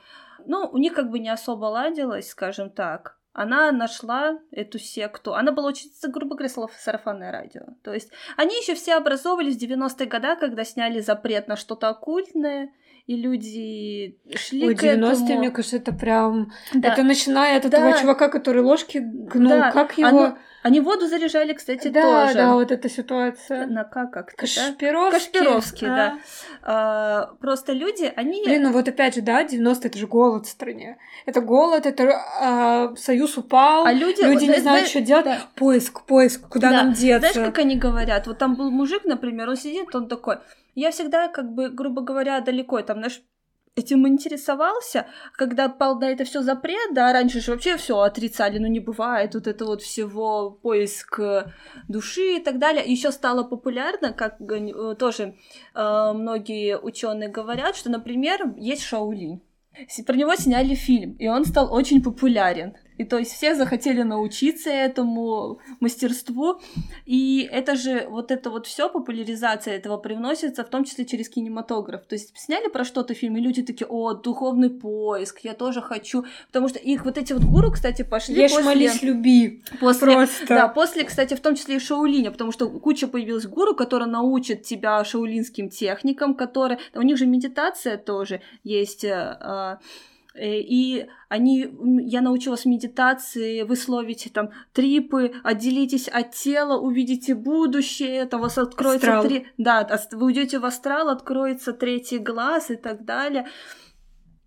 ну, 0.46 0.68
у 0.68 0.78
них 0.78 0.94
как 0.94 1.10
бы 1.10 1.20
не 1.20 1.28
особо 1.28 1.66
ладилось, 1.66 2.30
скажем 2.30 2.70
так 2.70 3.21
она 3.32 3.72
нашла 3.72 4.38
эту 4.50 4.78
секту. 4.78 5.34
Она 5.34 5.52
была 5.52 5.68
учительница, 5.68 6.08
грубо 6.08 6.36
говоря, 6.36 6.52
сарафанное 6.78 7.32
радио. 7.32 7.62
То 7.82 7.92
есть 7.94 8.10
они 8.36 8.54
еще 8.56 8.74
все 8.74 8.94
образовывались 8.94 9.56
в 9.56 9.62
90-е 9.62 10.06
годы, 10.06 10.36
когда 10.36 10.64
сняли 10.64 11.00
запрет 11.00 11.48
на 11.48 11.56
что-то 11.56 11.88
оккультное, 11.88 12.72
и 13.12 13.16
люди 13.16 14.16
шли 14.34 14.68
Ой, 14.68 14.74
к 14.74 14.82
90-е, 14.82 15.12
этому. 15.12 15.38
мне 15.38 15.50
кажется, 15.50 15.76
это 15.76 15.92
прям... 15.92 16.52
Да. 16.72 16.92
Это 16.92 17.02
начиная 17.02 17.58
от 17.58 17.68
да. 17.68 17.78
этого 17.78 18.00
чувака, 18.00 18.28
который 18.28 18.62
ложки 18.62 18.98
гнул. 18.98 19.50
Да. 19.50 19.72
Как 19.72 19.98
его... 19.98 20.08
Оно... 20.08 20.38
Они 20.62 20.78
воду 20.78 21.08
заряжали, 21.08 21.54
кстати, 21.54 21.88
да, 21.88 22.26
тоже. 22.26 22.34
Да, 22.34 22.54
вот 22.54 22.70
эта 22.70 22.88
ситуация. 22.88 23.66
На 23.66 23.82
как 23.82 24.12
как 24.12 24.32
Кашпировский. 24.36 25.18
Кашпировский, 25.18 25.88
а. 25.88 25.96
да. 25.96 26.18
А, 26.62 27.34
просто 27.40 27.72
люди, 27.72 28.12
они... 28.14 28.44
Блин, 28.44 28.62
ну 28.62 28.72
вот 28.72 28.86
опять 28.86 29.16
же, 29.16 29.22
да, 29.22 29.42
90 29.42 29.88
это 29.88 29.98
же 29.98 30.06
голод 30.06 30.46
в 30.46 30.50
стране. 30.50 30.98
Это 31.26 31.40
голод, 31.40 31.84
это 31.84 32.12
а, 32.40 32.94
союз 32.96 33.36
упал, 33.36 33.86
а 33.86 33.92
люди, 33.92 34.22
люди 34.22 34.46
вот, 34.46 34.54
не 34.54 34.60
знают, 34.60 34.88
что 34.88 35.00
делать. 35.00 35.24
Да. 35.24 35.38
Поиск, 35.56 36.02
поиск, 36.06 36.48
куда 36.48 36.70
да. 36.70 36.84
нам 36.84 36.92
деться. 36.92 37.32
Знаешь, 37.32 37.48
как 37.48 37.58
они 37.58 37.76
говорят? 37.76 38.28
Вот 38.28 38.38
там 38.38 38.54
был 38.54 38.70
мужик, 38.70 39.04
например, 39.04 39.48
он 39.48 39.56
сидит, 39.56 39.92
он 39.94 40.06
такой... 40.08 40.36
Я 40.74 40.90
всегда, 40.90 41.28
как 41.28 41.52
бы, 41.52 41.68
грубо 41.68 42.02
говоря, 42.02 42.40
далеко, 42.40 42.80
там, 42.82 42.98
знаешь, 42.98 43.22
этим 43.74 44.06
интересовался, 44.06 45.06
когда 45.32 45.68
пал 45.68 45.98
на 45.98 46.10
это 46.10 46.24
все 46.24 46.42
запрет, 46.42 46.92
да, 46.92 47.12
раньше 47.12 47.40
же 47.40 47.52
вообще 47.52 47.76
все 47.76 48.00
отрицали, 48.00 48.58
ну 48.58 48.66
не 48.66 48.80
бывает 48.80 49.34
вот 49.34 49.46
это 49.46 49.64
вот 49.64 49.80
всего 49.82 50.50
поиск 50.50 51.18
э, 51.20 51.52
души 51.88 52.36
и 52.36 52.40
так 52.40 52.58
далее. 52.58 52.84
Еще 52.84 53.10
стало 53.12 53.44
популярно, 53.44 54.12
как 54.12 54.40
э, 54.40 54.94
тоже 54.98 55.36
э, 55.74 56.12
многие 56.14 56.78
ученые 56.78 57.30
говорят, 57.30 57.76
что, 57.76 57.90
например, 57.90 58.54
есть 58.58 58.82
Шаулинь. 58.82 59.40
Про 60.06 60.16
него 60.16 60.34
сняли 60.34 60.74
фильм, 60.74 61.12
и 61.12 61.28
он 61.28 61.46
стал 61.46 61.72
очень 61.72 62.02
популярен. 62.02 62.74
И 62.98 63.04
то 63.04 63.18
есть 63.18 63.32
все 63.32 63.54
захотели 63.54 64.02
научиться 64.02 64.70
этому 64.70 65.58
мастерству. 65.80 66.60
И 67.06 67.48
это 67.50 67.76
же, 67.76 68.06
вот 68.08 68.30
это 68.30 68.50
вот 68.50 68.66
все 68.66 68.88
популяризация 68.88 69.74
этого 69.74 69.96
привносится, 69.96 70.64
в 70.64 70.68
том 70.68 70.84
числе 70.84 71.04
через 71.04 71.28
кинематограф. 71.28 72.06
То 72.06 72.14
есть 72.14 72.32
сняли 72.38 72.68
про 72.68 72.84
что-то 72.84 73.14
фильм, 73.14 73.36
и 73.36 73.40
люди 73.40 73.62
такие, 73.62 73.86
о, 73.88 74.14
духовный 74.14 74.70
поиск, 74.70 75.40
я 75.42 75.54
тоже 75.54 75.82
хочу. 75.82 76.24
Потому 76.46 76.68
что 76.68 76.78
их 76.78 77.04
вот 77.04 77.18
эти 77.18 77.32
вот 77.32 77.44
гуру, 77.44 77.72
кстати, 77.72 78.02
пошли 78.02 78.34
Ешь, 78.34 78.50
после... 78.50 78.64
молись, 78.64 79.02
люби. 79.02 79.62
После, 79.80 80.12
Просто. 80.12 80.46
Да, 80.48 80.68
после, 80.68 81.04
кстати, 81.04 81.34
в 81.34 81.40
том 81.40 81.56
числе 81.56 81.76
и 81.76 81.78
Шаулиня, 81.78 82.30
потому 82.30 82.52
что 82.52 82.68
куча 82.68 83.08
появилась 83.08 83.46
гуру, 83.46 83.74
которые 83.74 84.08
научат 84.08 84.62
тебя 84.62 85.04
шаулинским 85.04 85.68
техникам, 85.68 86.34
которые... 86.34 86.78
У 86.94 87.02
них 87.02 87.16
же 87.16 87.26
медитация 87.26 87.96
тоже 87.96 88.40
есть 88.64 89.04
э, 89.04 89.32
Э, 89.40 89.76
и 90.34 91.06
они, 91.28 91.68
я 92.06 92.20
научилась 92.20 92.64
медитации, 92.64 93.62
вы 93.62 93.76
словите 93.76 94.30
там 94.30 94.50
трипы, 94.72 95.32
отделитесь 95.42 96.08
от 96.08 96.32
тела, 96.32 96.78
увидите 96.78 97.34
будущее, 97.34 98.16
это 98.16 98.38
у 98.38 98.40
вас 98.40 98.58
откроется 98.58 99.18
астрал. 99.18 99.24
три, 99.24 99.46
да, 99.58 99.88
вы 100.12 100.26
уйдете 100.26 100.58
в 100.58 100.64
астрал, 100.64 101.08
откроется 101.08 101.72
третий 101.72 102.18
глаз 102.18 102.70
и 102.70 102.76
так 102.76 103.04
далее. 103.04 103.46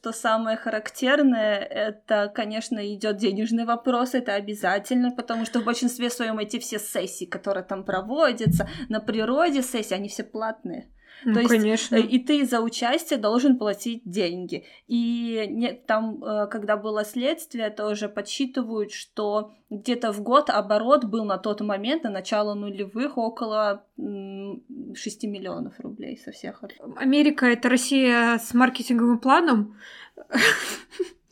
То 0.02 0.12
самое 0.12 0.56
характерное, 0.56 1.58
это, 1.58 2.32
конечно, 2.34 2.94
идет 2.94 3.18
денежный 3.18 3.66
вопрос, 3.66 4.14
это 4.14 4.36
обязательно, 4.36 5.10
потому 5.12 5.46
что 5.46 5.62
в 5.62 5.66
большинстве 5.66 6.12
своем 6.12 6.38
эти 6.38 6.60
все 6.60 6.78
сессии, 6.78 7.26
которые 7.26 7.64
там 7.64 7.84
проводятся, 7.84 8.70
на 8.88 9.00
природе 9.00 9.64
сессии, 9.64 9.96
они 9.96 10.08
все 10.08 10.24
платные. 10.24 10.92
Ну, 11.24 11.34
То 11.34 11.39
есть, 11.39 11.51
конечно. 11.51 11.95
и 11.95 12.20
ты 12.20 12.45
за 12.45 12.61
участие 12.61 13.18
должен 13.18 13.57
платить 13.57 14.01
деньги. 14.05 14.66
И 14.88 15.45
не, 15.49 15.74
там, 15.74 16.24
э, 16.24 16.47
когда 16.47 16.78
было 16.78 17.05
следствие, 17.05 17.70
тоже 17.70 18.09
подсчитывают, 18.09 18.91
что 18.91 19.53
где-то 19.70 20.11
в 20.11 20.22
год 20.22 20.49
оборот 20.49 21.05
был 21.05 21.26
на 21.26 21.38
тот 21.38 21.61
момент, 21.61 22.03
на 22.03 22.09
начало 22.09 22.53
нулевых, 22.53 23.18
около 23.18 23.86
6 23.97 25.24
миллионов 25.24 25.80
рублей 25.80 26.18
со 26.18 26.32
всех. 26.32 26.63
Америка— 26.97 27.45
это 27.47 27.70
Россия 27.70 28.38
с 28.38 28.53
маркетинговым 28.53 29.20
планом. 29.20 29.78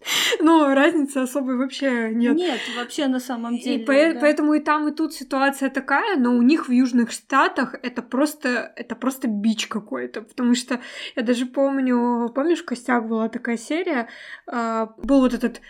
Ну, 0.40 0.74
разницы 0.74 1.18
особой 1.18 1.58
вообще 1.58 2.12
нет. 2.14 2.36
Нет, 2.36 2.60
вообще 2.78 3.08
на 3.08 3.20
самом 3.20 3.58
деле. 3.58 3.82
И 3.82 3.86
по- 3.86 3.94
да. 3.94 4.20
поэтому 4.20 4.54
и 4.54 4.60
там, 4.60 4.88
и 4.88 4.92
тут 4.92 5.14
ситуация 5.14 5.70
такая, 5.70 6.18
но 6.18 6.36
у 6.36 6.42
них 6.42 6.68
в 6.68 6.72
Южных 6.72 7.12
Штатах 7.12 7.76
это 7.82 8.02
просто, 8.02 8.74
это 8.76 8.96
просто 8.96 9.28
бич 9.28 9.68
какой-то, 9.68 10.22
потому 10.22 10.56
что 10.56 10.80
я 11.16 11.24
даже 11.24 11.46
помню, 11.46 12.30
помнишь, 12.34 12.62
в 12.62 12.66
Костях 12.66 13.06
была 13.06 13.30
такая 13.30 13.58
серия, 13.58 14.08
э, 14.48 14.88
был 14.98 15.22
вот 15.22 15.34
этот, 15.34 15.62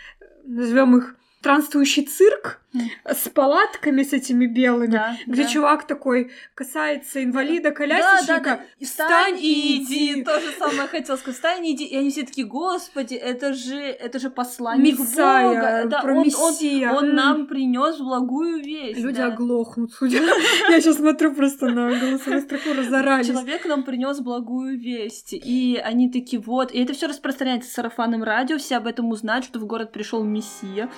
назовем 0.44 0.96
их, 0.96 1.16
странствующий 1.40 2.06
цирк, 2.06 2.60
с 3.08 3.28
палатками 3.28 4.02
с 4.02 4.12
этими 4.12 4.46
белыми, 4.46 4.92
Да, 4.92 5.16
где 5.26 5.44
да. 5.44 5.48
чувак 5.48 5.86
такой 5.86 6.30
касается 6.54 7.22
инвалида, 7.22 7.70
Да, 7.70 7.74
колясочника. 7.74 8.40
да, 8.42 8.56
да. 8.56 8.86
Встань 8.86 9.38
и 9.40 9.76
иди. 9.82 10.22
То 10.24 10.40
же 10.40 10.50
самое 10.58 10.88
хотел 10.88 11.16
сказать. 11.16 11.36
Встань 11.36 11.66
и 11.66 11.72
иди. 11.74 11.84
И 11.84 11.96
они 11.96 12.10
все 12.10 12.24
такие, 12.24 12.46
господи, 12.46 13.14
это 13.14 13.54
же, 13.54 13.76
это 13.76 14.18
же 14.18 14.30
посланник 14.30 14.98
Мессия, 14.98 15.42
Бога. 15.42 15.82
Да, 15.86 16.00
про 16.02 16.12
он, 16.14 16.18
он- 16.28 16.96
он 16.96 17.04
М. 17.10 17.14
нам 17.14 17.46
принес 17.46 17.98
благую 17.98 18.62
весть. 18.62 18.98
Люди 19.00 19.18
да. 19.18 19.26
оглохнут, 19.26 19.92
судя. 19.92 20.18
Я 20.70 20.80
сейчас 20.80 20.96
смотрю 20.96 21.34
просто 21.34 21.66
на 21.68 21.88
голосовую 21.98 22.42
строку, 22.42 22.72
разорались. 22.76 23.26
Человек 23.28 23.64
нам 23.66 23.82
принес 23.84 24.20
благую 24.20 24.78
весть. 24.78 25.32
И 25.32 25.80
они 25.82 26.10
такие, 26.10 26.40
вот. 26.42 26.72
И 26.72 26.82
это 26.82 26.92
все 26.92 27.06
распространяется 27.06 27.70
сарафанным 27.70 28.22
радио. 28.24 28.58
Все 28.58 28.76
об 28.76 28.86
этом 28.86 29.08
узнают, 29.10 29.44
что 29.44 29.58
в 29.58 29.66
город 29.66 29.92
пришел 29.92 30.24
Мессия. 30.24 30.88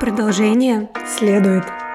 Продолжение 0.00 0.88
следует. 1.18 1.87